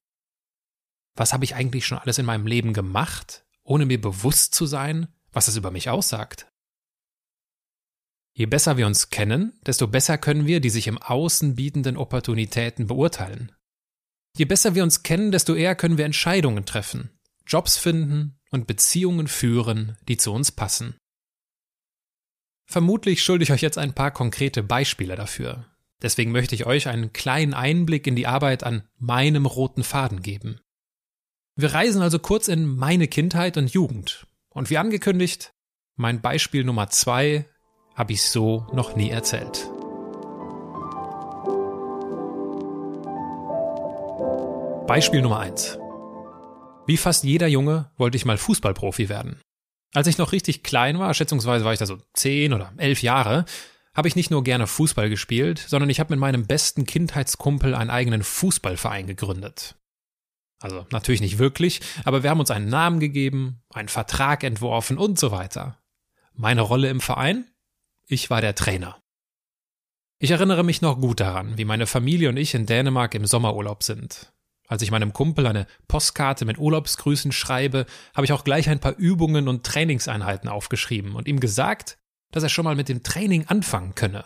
Was 1.15 1.33
habe 1.33 1.43
ich 1.43 1.55
eigentlich 1.55 1.85
schon 1.85 1.97
alles 1.97 2.19
in 2.19 2.25
meinem 2.25 2.45
Leben 2.45 2.73
gemacht, 2.73 3.45
ohne 3.63 3.85
mir 3.85 3.99
bewusst 3.99 4.53
zu 4.53 4.65
sein, 4.65 5.07
was 5.31 5.47
es 5.47 5.57
über 5.57 5.71
mich 5.71 5.89
aussagt? 5.89 6.47
Je 8.33 8.45
besser 8.45 8.77
wir 8.77 8.85
uns 8.85 9.09
kennen, 9.09 9.59
desto 9.65 9.87
besser 9.87 10.19
können 10.19 10.45
wir 10.45 10.59
die 10.59 10.69
sich 10.69 10.85
im 10.85 10.99
Außen 10.99 11.55
bietenden 11.55 11.97
Opportunitäten 11.97 12.85
beurteilen. 12.85 13.51
Je 14.37 14.45
besser 14.45 14.75
wir 14.75 14.83
uns 14.83 15.01
kennen, 15.01 15.31
desto 15.31 15.55
eher 15.55 15.75
können 15.75 15.97
wir 15.97 16.05
Entscheidungen 16.05 16.63
treffen, 16.63 17.09
Jobs 17.47 17.79
finden 17.79 18.39
und 18.51 18.67
Beziehungen 18.67 19.27
führen, 19.27 19.97
die 20.07 20.17
zu 20.17 20.31
uns 20.31 20.51
passen. 20.51 20.95
Vermutlich 22.69 23.23
schulde 23.23 23.43
ich 23.43 23.51
euch 23.51 23.61
jetzt 23.61 23.79
ein 23.79 23.95
paar 23.95 24.11
konkrete 24.11 24.61
Beispiele 24.61 25.15
dafür, 25.15 25.65
Deswegen 26.01 26.31
möchte 26.31 26.53
ich 26.53 26.65
euch 26.65 26.87
einen 26.87 27.11
kleinen 27.11 27.53
Einblick 27.53 28.05
in 28.05 28.15
die 28.15 28.27
Arbeit 28.27 28.63
an 28.63 28.87
meinem 28.97 29.45
roten 29.45 29.83
Faden 29.83 30.21
geben. 30.21 30.59
Wir 31.55 31.73
reisen 31.73 32.03
also 32.03 32.19
kurz 32.19 32.47
in 32.47 32.67
meine 32.67 33.07
Kindheit 33.07 33.57
und 33.57 33.71
Jugend. 33.71 34.27
Und 34.49 34.69
wie 34.69 34.77
angekündigt, 34.77 35.53
mein 35.95 36.21
Beispiel 36.21 36.63
Nummer 36.63 36.89
zwei 36.89 37.45
habe 37.95 38.13
ich 38.13 38.21
so 38.21 38.67
noch 38.71 38.95
nie 38.95 39.09
erzählt. 39.09 39.67
Beispiel 44.85 45.21
Nummer 45.21 45.39
eins: 45.39 45.79
Wie 46.85 46.97
fast 46.97 47.23
jeder 47.23 47.47
Junge 47.47 47.91
wollte 47.97 48.17
ich 48.17 48.25
mal 48.25 48.37
Fußballprofi 48.37 49.09
werden. 49.09 49.41
Als 49.95 50.05
ich 50.05 50.19
noch 50.19 50.31
richtig 50.31 50.61
klein 50.61 50.99
war, 50.99 51.13
schätzungsweise 51.15 51.65
war 51.65 51.73
ich 51.73 51.79
da 51.79 51.87
so 51.87 51.97
zehn 52.13 52.53
oder 52.53 52.71
elf 52.77 53.01
Jahre, 53.01 53.45
habe 53.97 54.07
ich 54.07 54.15
nicht 54.15 54.29
nur 54.29 54.43
gerne 54.43 54.67
Fußball 54.67 55.09
gespielt, 55.09 55.57
sondern 55.57 55.89
ich 55.89 55.99
habe 55.99 56.13
mit 56.13 56.19
meinem 56.19 56.45
besten 56.45 56.85
Kindheitskumpel 56.85 57.73
einen 57.73 57.89
eigenen 57.89 58.23
Fußballverein 58.23 59.07
gegründet. 59.07 59.75
Also 60.59 60.85
natürlich 60.91 61.21
nicht 61.21 61.39
wirklich, 61.39 61.81
aber 62.03 62.21
wir 62.21 62.29
haben 62.29 62.39
uns 62.39 62.51
einen 62.51 62.69
Namen 62.69 62.99
gegeben, 62.99 63.63
einen 63.73 63.89
Vertrag 63.89 64.43
entworfen 64.43 64.99
und 64.99 65.17
so 65.17 65.31
weiter. 65.31 65.79
Meine 66.33 66.61
Rolle 66.61 66.89
im 66.89 67.01
Verein? 67.01 67.49
Ich 68.05 68.29
war 68.29 68.39
der 68.39 68.53
Trainer. 68.53 69.01
Ich 70.19 70.29
erinnere 70.29 70.63
mich 70.63 70.81
noch 70.81 71.01
gut 71.01 71.19
daran, 71.19 71.57
wie 71.57 71.65
meine 71.65 71.87
Familie 71.87 72.29
und 72.29 72.37
ich 72.37 72.53
in 72.53 72.67
Dänemark 72.67 73.15
im 73.15 73.25
Sommerurlaub 73.25 73.81
sind. 73.81 74.31
Als 74.67 74.83
ich 74.83 74.91
meinem 74.91 75.13
Kumpel 75.13 75.47
eine 75.47 75.65
Postkarte 75.87 76.45
mit 76.45 76.59
Urlaubsgrüßen 76.59 77.31
schreibe, 77.31 77.87
habe 78.13 78.25
ich 78.25 78.33
auch 78.33 78.43
gleich 78.43 78.69
ein 78.69 78.79
paar 78.79 78.95
Übungen 78.95 79.47
und 79.47 79.65
Trainingseinheiten 79.65 80.49
aufgeschrieben 80.49 81.15
und 81.15 81.27
ihm 81.27 81.39
gesagt, 81.39 81.97
dass 82.31 82.43
er 82.43 82.49
schon 82.49 82.65
mal 82.65 82.75
mit 82.75 82.89
dem 82.89 83.03
Training 83.03 83.45
anfangen 83.47 83.95
könne. 83.95 84.25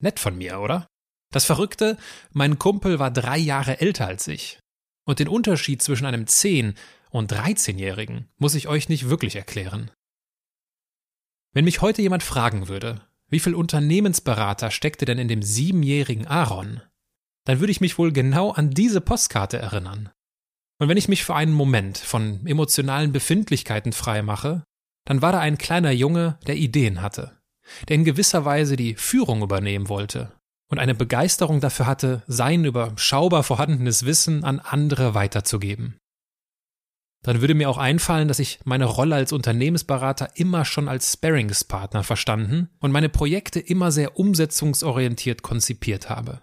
Nett 0.00 0.18
von 0.18 0.36
mir, 0.36 0.60
oder? 0.60 0.86
Das 1.32 1.44
Verrückte, 1.44 1.96
mein 2.32 2.58
Kumpel 2.58 2.98
war 2.98 3.10
drei 3.10 3.38
Jahre 3.38 3.80
älter 3.80 4.06
als 4.06 4.26
ich. 4.26 4.58
Und 5.06 5.18
den 5.18 5.28
Unterschied 5.28 5.82
zwischen 5.82 6.06
einem 6.06 6.24
10- 6.24 6.74
und 7.10 7.32
13-Jährigen 7.32 8.28
muss 8.38 8.54
ich 8.54 8.68
euch 8.68 8.88
nicht 8.88 9.08
wirklich 9.08 9.36
erklären. 9.36 9.90
Wenn 11.52 11.64
mich 11.64 11.80
heute 11.80 12.02
jemand 12.02 12.22
fragen 12.22 12.68
würde, 12.68 13.00
wie 13.28 13.40
viel 13.40 13.54
Unternehmensberater 13.54 14.70
steckte 14.70 15.04
denn 15.04 15.18
in 15.18 15.28
dem 15.28 15.42
siebenjährigen 15.42 16.26
Aaron, 16.26 16.82
dann 17.44 17.60
würde 17.60 17.70
ich 17.70 17.80
mich 17.80 17.98
wohl 17.98 18.12
genau 18.12 18.50
an 18.50 18.70
diese 18.70 19.00
Postkarte 19.00 19.58
erinnern. 19.58 20.10
Und 20.78 20.88
wenn 20.88 20.96
ich 20.96 21.08
mich 21.08 21.24
für 21.24 21.34
einen 21.34 21.52
Moment 21.52 21.98
von 21.98 22.46
emotionalen 22.46 23.12
Befindlichkeiten 23.12 23.92
frei 23.92 24.22
mache, 24.22 24.64
dann 25.04 25.22
war 25.22 25.32
da 25.32 25.40
ein 25.40 25.58
kleiner 25.58 25.90
Junge, 25.90 26.38
der 26.46 26.56
Ideen 26.56 27.02
hatte, 27.02 27.38
der 27.88 27.96
in 27.96 28.04
gewisser 28.04 28.44
Weise 28.44 28.76
die 28.76 28.94
Führung 28.94 29.42
übernehmen 29.42 29.88
wollte 29.88 30.32
und 30.70 30.78
eine 30.78 30.94
Begeisterung 30.94 31.60
dafür 31.60 31.86
hatte, 31.86 32.22
sein 32.26 32.64
überschaubar 32.64 33.42
vorhandenes 33.42 34.06
Wissen 34.06 34.44
an 34.44 34.60
andere 34.60 35.14
weiterzugeben. 35.14 35.96
Dann 37.22 37.42
würde 37.42 37.54
mir 37.54 37.68
auch 37.68 37.76
einfallen, 37.76 38.28
dass 38.28 38.38
ich 38.38 38.60
meine 38.64 38.86
Rolle 38.86 39.14
als 39.14 39.32
Unternehmensberater 39.32 40.30
immer 40.36 40.64
schon 40.64 40.88
als 40.88 41.12
Sparringspartner 41.12 42.02
verstanden 42.02 42.70
und 42.78 42.92
meine 42.92 43.10
Projekte 43.10 43.60
immer 43.60 43.92
sehr 43.92 44.18
umsetzungsorientiert 44.18 45.42
konzipiert 45.42 46.08
habe. 46.08 46.40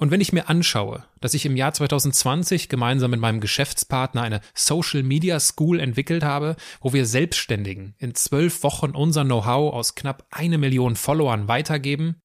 Und 0.00 0.12
wenn 0.12 0.20
ich 0.20 0.32
mir 0.32 0.48
anschaue, 0.48 1.04
dass 1.20 1.34
ich 1.34 1.44
im 1.44 1.56
Jahr 1.56 1.74
2020 1.74 2.68
gemeinsam 2.68 3.10
mit 3.10 3.20
meinem 3.20 3.40
Geschäftspartner 3.40 4.22
eine 4.22 4.40
Social 4.54 5.02
Media 5.02 5.40
School 5.40 5.80
entwickelt 5.80 6.22
habe, 6.22 6.54
wo 6.80 6.92
wir 6.92 7.04
Selbstständigen 7.04 7.96
in 7.98 8.14
zwölf 8.14 8.62
Wochen 8.62 8.92
unser 8.92 9.24
Know-how 9.24 9.74
aus 9.74 9.96
knapp 9.96 10.24
eine 10.30 10.56
Million 10.56 10.94
Followern 10.94 11.48
weitergeben, 11.48 12.20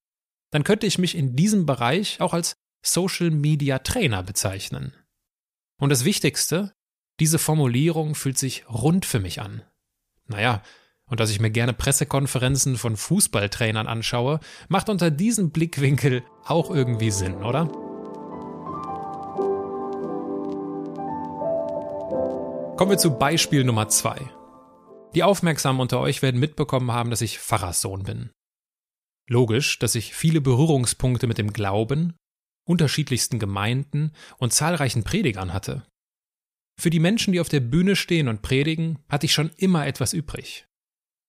dann 0.52 0.62
könnte 0.62 0.86
ich 0.86 0.98
mich 0.98 1.16
in 1.16 1.34
diesem 1.34 1.66
Bereich 1.66 2.20
auch 2.20 2.32
als 2.32 2.54
Social 2.80 3.32
Media 3.32 3.80
Trainer 3.80 4.22
bezeichnen. 4.22 4.94
Und 5.76 5.90
das 5.90 6.04
Wichtigste, 6.04 6.74
diese 7.18 7.40
Formulierung 7.40 8.14
fühlt 8.14 8.38
sich 8.38 8.68
rund 8.68 9.04
für 9.04 9.18
mich 9.18 9.40
an. 9.40 9.62
Naja, 10.26 10.62
und 11.10 11.20
dass 11.20 11.30
ich 11.30 11.40
mir 11.40 11.50
gerne 11.50 11.72
Pressekonferenzen 11.72 12.76
von 12.76 12.96
Fußballtrainern 12.96 13.86
anschaue, 13.86 14.40
macht 14.68 14.88
unter 14.88 15.10
diesem 15.10 15.50
Blickwinkel 15.50 16.22
auch 16.44 16.70
irgendwie 16.70 17.10
Sinn, 17.10 17.42
oder? 17.42 17.66
Kommen 22.76 22.90
wir 22.90 22.98
zu 22.98 23.12
Beispiel 23.12 23.64
Nummer 23.64 23.88
zwei. 23.88 24.18
Die 25.14 25.22
Aufmerksamen 25.22 25.80
unter 25.80 26.00
euch 26.00 26.22
werden 26.22 26.40
mitbekommen 26.40 26.90
haben, 26.90 27.10
dass 27.10 27.20
ich 27.20 27.38
Pfarrerssohn 27.38 28.02
bin. 28.02 28.30
Logisch, 29.28 29.78
dass 29.78 29.94
ich 29.94 30.14
viele 30.14 30.40
Berührungspunkte 30.40 31.26
mit 31.26 31.38
dem 31.38 31.52
Glauben, 31.52 32.14
unterschiedlichsten 32.66 33.38
Gemeinden 33.38 34.12
und 34.38 34.52
zahlreichen 34.52 35.04
Predigern 35.04 35.52
hatte. 35.52 35.86
Für 36.80 36.90
die 36.90 36.98
Menschen, 36.98 37.32
die 37.32 37.40
auf 37.40 37.48
der 37.48 37.60
Bühne 37.60 37.94
stehen 37.94 38.26
und 38.26 38.42
predigen, 38.42 38.98
hatte 39.08 39.26
ich 39.26 39.32
schon 39.32 39.50
immer 39.56 39.86
etwas 39.86 40.12
übrig. 40.12 40.66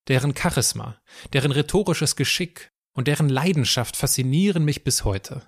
Deren 0.07 0.35
Charisma, 0.35 0.99
deren 1.33 1.51
rhetorisches 1.51 2.15
Geschick 2.15 2.69
und 2.95 3.07
deren 3.07 3.29
Leidenschaft 3.29 3.97
faszinieren 3.97 4.63
mich 4.63 4.83
bis 4.83 5.03
heute. 5.03 5.45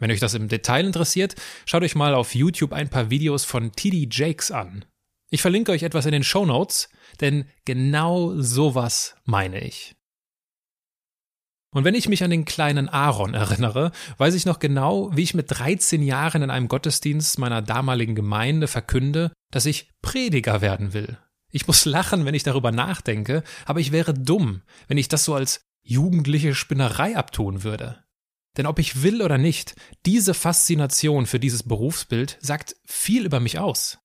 Wenn 0.00 0.10
euch 0.10 0.20
das 0.20 0.34
im 0.34 0.48
Detail 0.48 0.86
interessiert, 0.86 1.34
schaut 1.66 1.82
euch 1.82 1.94
mal 1.94 2.14
auf 2.14 2.34
YouTube 2.34 2.72
ein 2.72 2.88
paar 2.88 3.10
Videos 3.10 3.44
von 3.44 3.72
TD 3.72 4.08
Jakes 4.10 4.50
an. 4.50 4.84
Ich 5.30 5.42
verlinke 5.42 5.72
euch 5.72 5.82
etwas 5.82 6.06
in 6.06 6.12
den 6.12 6.24
Show 6.24 6.46
Notes, 6.46 6.88
denn 7.20 7.48
genau 7.64 8.40
sowas 8.40 9.16
meine 9.24 9.60
ich. 9.60 9.94
Und 11.74 11.84
wenn 11.84 11.96
ich 11.96 12.08
mich 12.08 12.22
an 12.22 12.30
den 12.30 12.44
kleinen 12.44 12.88
Aaron 12.88 13.34
erinnere, 13.34 13.90
weiß 14.18 14.34
ich 14.34 14.46
noch 14.46 14.60
genau, 14.60 15.10
wie 15.16 15.22
ich 15.22 15.34
mit 15.34 15.46
13 15.50 16.02
Jahren 16.02 16.42
in 16.42 16.50
einem 16.50 16.68
Gottesdienst 16.68 17.38
meiner 17.38 17.62
damaligen 17.62 18.14
Gemeinde 18.14 18.68
verkünde, 18.68 19.32
dass 19.50 19.66
ich 19.66 19.90
Prediger 20.00 20.60
werden 20.60 20.92
will. 20.92 21.18
Ich 21.54 21.68
muss 21.68 21.84
lachen, 21.84 22.24
wenn 22.24 22.34
ich 22.34 22.42
darüber 22.42 22.72
nachdenke, 22.72 23.44
aber 23.64 23.78
ich 23.78 23.92
wäre 23.92 24.12
dumm, 24.12 24.62
wenn 24.88 24.98
ich 24.98 25.06
das 25.06 25.24
so 25.24 25.34
als 25.34 25.60
jugendliche 25.84 26.52
Spinnerei 26.52 27.16
abtun 27.16 27.62
würde. 27.62 28.02
Denn 28.56 28.66
ob 28.66 28.80
ich 28.80 29.04
will 29.04 29.22
oder 29.22 29.38
nicht, 29.38 29.76
diese 30.04 30.34
Faszination 30.34 31.26
für 31.26 31.38
dieses 31.38 31.62
Berufsbild 31.62 32.38
sagt 32.40 32.74
viel 32.84 33.24
über 33.24 33.38
mich 33.38 33.60
aus. 33.60 33.98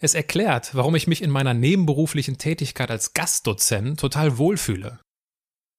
Es 0.00 0.14
erklärt, 0.14 0.74
warum 0.74 0.94
ich 0.94 1.06
mich 1.06 1.20
in 1.20 1.28
meiner 1.28 1.52
nebenberuflichen 1.52 2.38
Tätigkeit 2.38 2.90
als 2.90 3.12
Gastdozent 3.12 4.00
total 4.00 4.38
wohlfühle. 4.38 5.00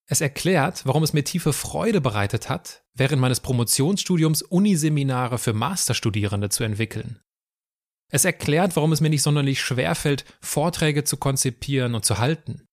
Es 0.08 0.22
erklärt, 0.22 0.86
warum 0.86 1.02
es 1.02 1.14
mir 1.14 1.24
tiefe 1.24 1.54
Freude 1.54 2.02
bereitet 2.02 2.50
hat, 2.50 2.84
während 2.94 3.20
meines 3.20 3.40
Promotionsstudiums 3.40 4.44
Uniseminare 4.44 5.40
für 5.40 5.54
Masterstudierende 5.54 6.50
zu 6.50 6.64
entwickeln. 6.64 7.20
Es 8.12 8.26
erklärt, 8.26 8.76
warum 8.76 8.92
es 8.92 9.02
mir 9.02 9.10
nicht 9.10 9.24
sonderlich 9.24 9.62
schwerfällt, 9.62 10.26
Vorträge 10.42 11.04
zu 11.04 11.18
konzipieren 11.18 11.96
und 11.96 12.06
zu 12.06 12.18
halten. 12.18 12.68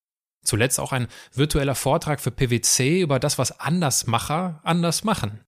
Zuletzt 0.45 0.81
auch 0.81 0.93
ein 0.93 1.09
virtueller 1.33 1.75
Vortrag 1.75 2.21
für 2.21 2.31
PwC 2.31 3.01
über 3.01 3.19
das, 3.19 3.39
was 3.39 3.61
Andersmacher 3.61 4.61
anders 4.65 5.05
machen. 5.05 5.45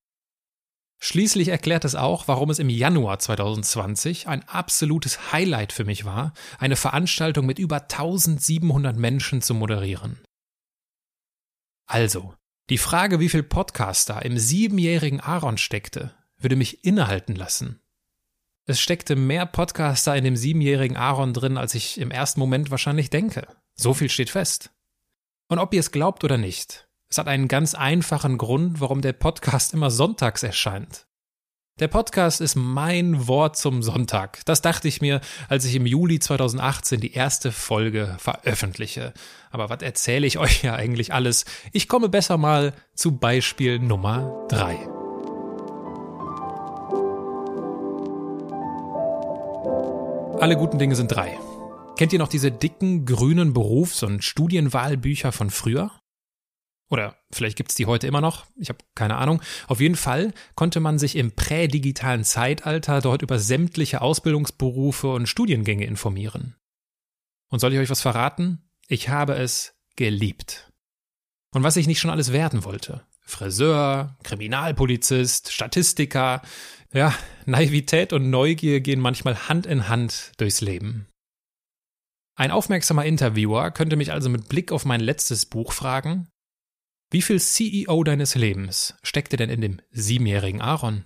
Schließlich 1.00 1.48
erklärt 1.48 1.84
es 1.84 1.96
auch, 1.96 2.28
warum 2.28 2.48
es 2.48 2.58
im 2.58 2.70
Januar 2.70 3.18
2020 3.18 4.26
ein 4.26 4.48
absolutes 4.48 5.32
Highlight 5.32 5.72
für 5.72 5.84
mich 5.84 6.04
war, 6.06 6.32
eine 6.58 6.76
Veranstaltung 6.76 7.44
mit 7.44 7.58
über 7.58 7.82
1700 7.82 8.96
Menschen 8.96 9.42
zu 9.42 9.52
moderieren. 9.52 10.18
Also, 11.86 12.34
die 12.70 12.78
Frage, 12.78 13.20
wie 13.20 13.28
viel 13.28 13.42
Podcaster 13.42 14.24
im 14.24 14.38
siebenjährigen 14.38 15.20
Aaron 15.20 15.58
steckte, 15.58 16.14
würde 16.38 16.56
mich 16.56 16.84
innehalten 16.84 17.34
lassen. 17.34 17.80
Es 18.66 18.80
steckte 18.80 19.14
mehr 19.14 19.44
Podcaster 19.44 20.16
in 20.16 20.24
dem 20.24 20.36
siebenjährigen 20.36 20.96
Aaron 20.96 21.34
drin, 21.34 21.58
als 21.58 21.74
ich 21.74 22.00
im 22.00 22.10
ersten 22.10 22.40
Moment 22.40 22.70
wahrscheinlich 22.70 23.10
denke. 23.10 23.46
So 23.74 23.92
viel 23.92 24.08
steht 24.08 24.30
fest. 24.30 24.70
Und 25.48 25.58
ob 25.58 25.74
ihr 25.74 25.80
es 25.80 25.92
glaubt 25.92 26.24
oder 26.24 26.38
nicht, 26.38 26.88
es 27.10 27.18
hat 27.18 27.28
einen 27.28 27.48
ganz 27.48 27.74
einfachen 27.74 28.38
Grund, 28.38 28.80
warum 28.80 29.02
der 29.02 29.12
Podcast 29.12 29.74
immer 29.74 29.90
sonntags 29.90 30.42
erscheint. 30.42 31.06
Der 31.80 31.88
Podcast 31.88 32.40
ist 32.40 32.54
mein 32.54 33.26
Wort 33.26 33.56
zum 33.56 33.82
Sonntag. 33.82 34.44
Das 34.46 34.62
dachte 34.62 34.88
ich 34.88 35.00
mir, 35.00 35.20
als 35.48 35.64
ich 35.64 35.74
im 35.74 35.86
Juli 35.86 36.20
2018 36.20 37.00
die 37.00 37.12
erste 37.12 37.52
Folge 37.52 38.16
veröffentliche. 38.18 39.12
Aber 39.50 39.68
was 39.68 39.82
erzähle 39.82 40.26
ich 40.26 40.38
euch 40.38 40.62
ja 40.62 40.74
eigentlich 40.74 41.12
alles? 41.12 41.44
Ich 41.72 41.88
komme 41.88 42.08
besser 42.08 42.38
mal 42.38 42.72
zu 42.94 43.18
Beispiel 43.18 43.80
Nummer 43.80 44.46
drei. 44.48 44.78
Alle 50.44 50.58
guten 50.58 50.78
Dinge 50.78 50.94
sind 50.94 51.08
drei. 51.08 51.38
Kennt 51.96 52.12
ihr 52.12 52.18
noch 52.18 52.28
diese 52.28 52.52
dicken 52.52 53.06
grünen 53.06 53.54
Berufs- 53.54 54.02
und 54.02 54.22
Studienwahlbücher 54.22 55.32
von 55.32 55.48
früher? 55.48 55.90
Oder 56.90 57.16
vielleicht 57.30 57.56
gibt's 57.56 57.76
die 57.76 57.86
heute 57.86 58.06
immer 58.06 58.20
noch, 58.20 58.44
ich 58.54 58.68
habe 58.68 58.80
keine 58.94 59.16
Ahnung. 59.16 59.40
Auf 59.68 59.80
jeden 59.80 59.94
Fall 59.94 60.34
konnte 60.54 60.80
man 60.80 60.98
sich 60.98 61.16
im 61.16 61.32
prädigitalen 61.32 62.24
Zeitalter 62.24 63.00
dort 63.00 63.22
über 63.22 63.38
sämtliche 63.38 64.02
Ausbildungsberufe 64.02 65.14
und 65.14 65.30
Studiengänge 65.30 65.86
informieren. 65.86 66.56
Und 67.48 67.60
soll 67.60 67.72
ich 67.72 67.78
euch 67.78 67.88
was 67.88 68.02
verraten? 68.02 68.68
Ich 68.86 69.08
habe 69.08 69.36
es 69.36 69.72
geliebt. 69.96 70.70
Und 71.54 71.62
was 71.62 71.78
ich 71.78 71.86
nicht 71.86 72.00
schon 72.00 72.10
alles 72.10 72.34
werden 72.34 72.64
wollte. 72.64 73.06
Friseur, 73.22 74.18
Kriminalpolizist, 74.22 75.52
Statistiker. 75.52 76.42
Ja, 76.94 77.12
Naivität 77.44 78.12
und 78.12 78.30
Neugier 78.30 78.80
gehen 78.80 79.00
manchmal 79.00 79.48
Hand 79.48 79.66
in 79.66 79.88
Hand 79.88 80.30
durchs 80.36 80.60
Leben. 80.60 81.08
Ein 82.36 82.52
aufmerksamer 82.52 83.04
Interviewer 83.04 83.72
könnte 83.72 83.96
mich 83.96 84.12
also 84.12 84.30
mit 84.30 84.48
Blick 84.48 84.70
auf 84.70 84.84
mein 84.84 85.00
letztes 85.00 85.46
Buch 85.46 85.72
fragen, 85.72 86.28
wie 87.10 87.22
viel 87.22 87.40
CEO 87.40 88.04
deines 88.04 88.36
Lebens 88.36 88.94
steckte 89.02 89.36
denn 89.36 89.50
in 89.50 89.60
dem 89.60 89.80
siebenjährigen 89.90 90.60
Aaron? 90.60 91.04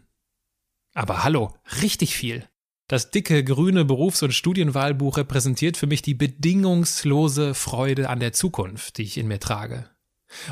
Aber 0.94 1.24
hallo, 1.24 1.54
richtig 1.82 2.14
viel. 2.14 2.46
Das 2.86 3.10
dicke 3.10 3.42
grüne 3.42 3.84
Berufs- 3.84 4.22
und 4.22 4.32
Studienwahlbuch 4.32 5.16
repräsentiert 5.16 5.76
für 5.76 5.86
mich 5.86 6.02
die 6.02 6.14
bedingungslose 6.14 7.54
Freude 7.54 8.08
an 8.08 8.20
der 8.20 8.32
Zukunft, 8.32 8.98
die 8.98 9.02
ich 9.02 9.18
in 9.18 9.28
mir 9.28 9.40
trage. 9.40 9.90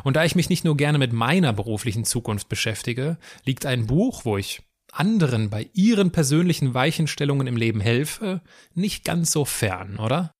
Und 0.05 0.16
da 0.16 0.25
ich 0.25 0.35
mich 0.35 0.49
nicht 0.49 0.64
nur 0.64 0.77
gerne 0.77 0.99
mit 0.99 1.12
meiner 1.12 1.53
beruflichen 1.53 2.05
Zukunft 2.05 2.49
beschäftige, 2.49 3.18
liegt 3.44 3.66
ein 3.66 3.87
Buch, 3.87 4.25
wo 4.25 4.38
ich 4.38 4.65
anderen 4.92 5.51
bei 5.51 5.68
ihren 5.72 6.11
persönlichen 6.11 6.75
Weichenstellungen 6.75 7.46
im 7.46 7.57
Leben 7.57 7.81
helfe, 7.81 8.40
nicht 8.75 9.05
ganz 9.05 9.33
so 9.33 9.44
fern, 9.44 9.99
oder? 9.99 10.33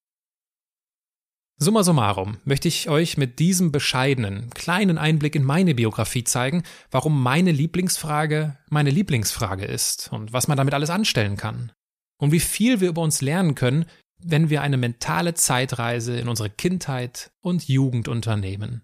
Summa 1.59 1.82
summarum 1.82 2.37
möchte 2.44 2.68
ich 2.68 2.90
euch 2.90 3.16
mit 3.16 3.38
diesem 3.38 3.72
bescheidenen, 3.72 4.50
kleinen 4.50 4.98
Einblick 4.98 5.35
in 5.35 5.42
meine 5.42 5.74
Biografie 5.74 6.22
zeigen, 6.22 6.64
warum 6.90 7.22
meine 7.22 7.50
Lieblingsfrage 7.50 8.59
meine 8.68 8.90
Lieblingsfrage 8.90 9.64
ist 9.64 10.12
und 10.12 10.35
was 10.35 10.48
man 10.48 10.59
damit 10.59 10.74
alles 10.74 10.90
anstellen 10.90 11.37
kann. 11.37 11.72
Und 12.18 12.32
wie 12.32 12.40
viel 12.40 12.80
wir 12.80 12.90
über 12.90 13.00
uns 13.00 13.22
lernen 13.22 13.54
können, 13.54 13.87
wenn 14.18 14.50
wir 14.50 14.61
eine 14.61 14.76
mentale 14.76 15.32
Zeitreise 15.32 16.18
in 16.18 16.28
unsere 16.28 16.50
Kindheit 16.50 17.30
und 17.40 17.68
Jugend 17.68 18.09
unternehmen. 18.09 18.82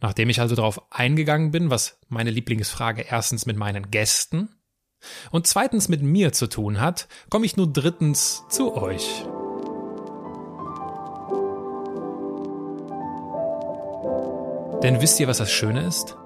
Nachdem 0.00 0.28
ich 0.28 0.40
also 0.40 0.54
darauf 0.54 0.92
eingegangen 0.92 1.50
bin, 1.50 1.70
was 1.70 1.98
meine 2.08 2.30
Lieblingsfrage 2.30 3.02
erstens 3.02 3.46
mit 3.46 3.56
meinen 3.56 3.90
Gästen 3.90 4.48
und 5.30 5.46
zweitens 5.46 5.88
mit 5.88 6.02
mir 6.02 6.32
zu 6.32 6.48
tun 6.48 6.80
hat, 6.80 7.08
komme 7.30 7.46
ich 7.46 7.56
nun 7.56 7.72
drittens 7.72 8.44
zu 8.48 8.74
euch. 8.74 9.24
Denn 14.82 15.00
wisst 15.00 15.18
ihr, 15.18 15.26
was 15.26 15.38
das 15.38 15.50
Schöne 15.50 15.86
ist? 15.86 16.16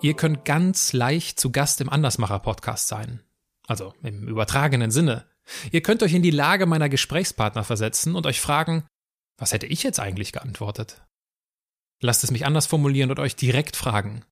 Ihr 0.00 0.14
könnt 0.14 0.44
ganz 0.44 0.92
leicht 0.92 1.38
zu 1.38 1.52
Gast 1.52 1.80
im 1.80 1.90
Andersmacher-Podcast 1.90 2.88
sein. 2.88 3.20
Also 3.66 3.92
im 4.02 4.26
übertragenen 4.26 4.90
Sinne. 4.90 5.26
Ihr 5.70 5.82
könnt 5.82 6.02
euch 6.02 6.14
in 6.14 6.22
die 6.22 6.30
Lage 6.30 6.66
meiner 6.66 6.88
Gesprächspartner 6.88 7.64
versetzen 7.64 8.14
und 8.14 8.26
euch 8.26 8.40
fragen, 8.40 8.86
was 9.36 9.52
hätte 9.52 9.66
ich 9.66 9.82
jetzt 9.82 10.00
eigentlich 10.00 10.32
geantwortet? 10.32 11.02
Lasst 12.00 12.24
es 12.24 12.30
mich 12.30 12.46
anders 12.46 12.66
formulieren 12.66 13.10
und 13.10 13.18
euch 13.18 13.36
direkt 13.36 13.76
fragen. 13.76 14.24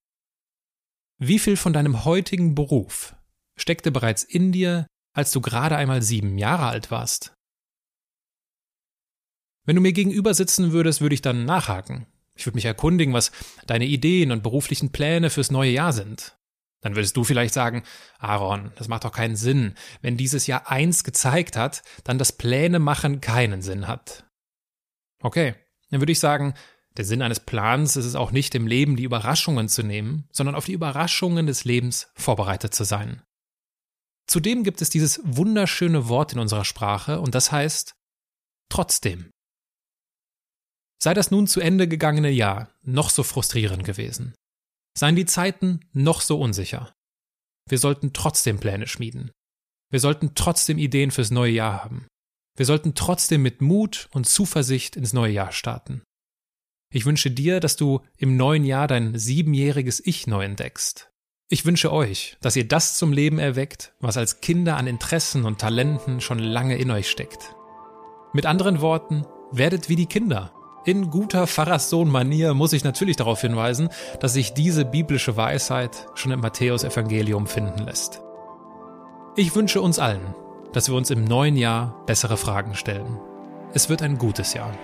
Wie 1.18 1.38
viel 1.38 1.56
von 1.56 1.72
deinem 1.72 2.04
heutigen 2.04 2.54
Beruf 2.54 3.16
steckte 3.56 3.90
bereits 3.90 4.22
in 4.22 4.52
dir, 4.52 4.86
als 5.14 5.32
du 5.32 5.40
gerade 5.40 5.76
einmal 5.76 6.02
sieben 6.02 6.38
Jahre 6.38 6.66
alt 6.66 6.90
warst? 6.90 7.34
Wenn 9.64 9.76
du 9.76 9.82
mir 9.82 9.92
gegenüber 9.92 10.34
sitzen 10.34 10.72
würdest, 10.72 11.00
würde 11.00 11.14
ich 11.14 11.22
dann 11.22 11.44
nachhaken. 11.44 12.06
Ich 12.36 12.46
würde 12.46 12.56
mich 12.56 12.66
erkundigen, 12.66 13.14
was 13.14 13.32
deine 13.66 13.86
Ideen 13.86 14.30
und 14.30 14.42
beruflichen 14.42 14.92
Pläne 14.92 15.30
fürs 15.30 15.50
neue 15.50 15.70
Jahr 15.70 15.92
sind. 15.92 16.36
Dann 16.82 16.94
würdest 16.94 17.16
du 17.16 17.24
vielleicht 17.24 17.54
sagen, 17.54 17.82
Aaron, 18.18 18.70
das 18.76 18.86
macht 18.86 19.04
doch 19.04 19.12
keinen 19.12 19.34
Sinn. 19.34 19.74
Wenn 20.02 20.16
dieses 20.16 20.46
Jahr 20.46 20.70
eins 20.70 21.02
gezeigt 21.02 21.56
hat, 21.56 21.82
dann 22.04 22.18
das 22.18 22.32
Pläne 22.32 22.78
machen 22.78 23.20
keinen 23.20 23.62
Sinn 23.62 23.88
hat. 23.88 24.24
Okay, 25.20 25.54
dann 25.90 26.00
würde 26.00 26.12
ich 26.12 26.20
sagen, 26.20 26.54
der 26.96 27.04
Sinn 27.04 27.22
eines 27.22 27.40
Plans 27.40 27.96
ist 27.96 28.06
es 28.06 28.14
auch 28.14 28.32
nicht, 28.32 28.54
im 28.54 28.66
Leben 28.66 28.96
die 28.96 29.04
Überraschungen 29.04 29.68
zu 29.68 29.82
nehmen, 29.82 30.28
sondern 30.32 30.54
auf 30.54 30.64
die 30.64 30.72
Überraschungen 30.72 31.46
des 31.46 31.64
Lebens 31.64 32.08
vorbereitet 32.14 32.74
zu 32.74 32.84
sein. 32.84 33.22
Zudem 34.26 34.64
gibt 34.64 34.82
es 34.82 34.90
dieses 34.90 35.20
wunderschöne 35.24 36.08
Wort 36.08 36.32
in 36.32 36.38
unserer 36.38 36.64
Sprache 36.64 37.20
und 37.20 37.34
das 37.34 37.52
heißt 37.52 37.94
trotzdem. 38.68 39.30
Sei 41.00 41.14
das 41.14 41.30
nun 41.30 41.46
zu 41.46 41.60
Ende 41.60 41.86
gegangene 41.86 42.30
Jahr 42.30 42.70
noch 42.82 43.10
so 43.10 43.22
frustrierend 43.22 43.84
gewesen. 43.84 44.34
Seien 44.98 45.14
die 45.14 45.26
Zeiten 45.26 45.80
noch 45.92 46.22
so 46.22 46.40
unsicher. 46.40 46.94
Wir 47.68 47.78
sollten 47.78 48.12
trotzdem 48.12 48.58
Pläne 48.58 48.86
schmieden. 48.86 49.30
Wir 49.90 50.00
sollten 50.00 50.34
trotzdem 50.34 50.78
Ideen 50.78 51.10
fürs 51.10 51.30
neue 51.30 51.52
Jahr 51.52 51.84
haben. 51.84 52.06
Wir 52.56 52.64
sollten 52.64 52.94
trotzdem 52.94 53.42
mit 53.42 53.60
Mut 53.60 54.08
und 54.12 54.26
Zuversicht 54.26 54.96
ins 54.96 55.12
neue 55.12 55.32
Jahr 55.32 55.52
starten. 55.52 56.02
Ich 56.90 57.04
wünsche 57.06 57.30
dir, 57.30 57.60
dass 57.60 57.76
du 57.76 58.00
im 58.16 58.36
neuen 58.36 58.64
Jahr 58.64 58.86
dein 58.86 59.18
siebenjähriges 59.18 60.02
Ich 60.04 60.26
neu 60.26 60.44
entdeckst. 60.44 61.10
Ich 61.48 61.64
wünsche 61.64 61.92
euch, 61.92 62.36
dass 62.40 62.56
ihr 62.56 62.66
das 62.66 62.98
zum 62.98 63.12
Leben 63.12 63.38
erweckt, 63.38 63.92
was 64.00 64.16
als 64.16 64.40
Kinder 64.40 64.76
an 64.76 64.86
Interessen 64.86 65.44
und 65.44 65.60
Talenten 65.60 66.20
schon 66.20 66.38
lange 66.38 66.76
in 66.76 66.90
euch 66.90 67.08
steckt. 67.08 67.54
Mit 68.32 68.46
anderen 68.46 68.80
Worten, 68.80 69.24
werdet 69.52 69.88
wie 69.88 69.96
die 69.96 70.06
Kinder 70.06 70.52
in 70.84 71.10
guter 71.10 71.48
Pfarrerssohn-Manier 71.48 72.54
muss 72.54 72.72
ich 72.72 72.84
natürlich 72.84 73.16
darauf 73.16 73.40
hinweisen, 73.40 73.88
dass 74.20 74.34
sich 74.34 74.54
diese 74.54 74.84
biblische 74.84 75.36
Weisheit 75.36 76.06
schon 76.14 76.30
im 76.30 76.38
Matthäus-Evangelium 76.38 77.48
finden 77.48 77.84
lässt. 77.84 78.20
Ich 79.34 79.56
wünsche 79.56 79.80
uns 79.80 79.98
allen 79.98 80.36
dass 80.76 80.90
wir 80.90 80.96
uns 80.96 81.10
im 81.10 81.24
neuen 81.24 81.56
Jahr 81.56 82.02
bessere 82.04 82.36
Fragen 82.36 82.74
stellen. 82.74 83.18
Es 83.72 83.88
wird 83.88 84.02
ein 84.02 84.18
gutes 84.18 84.52
Jahr. 84.52 84.76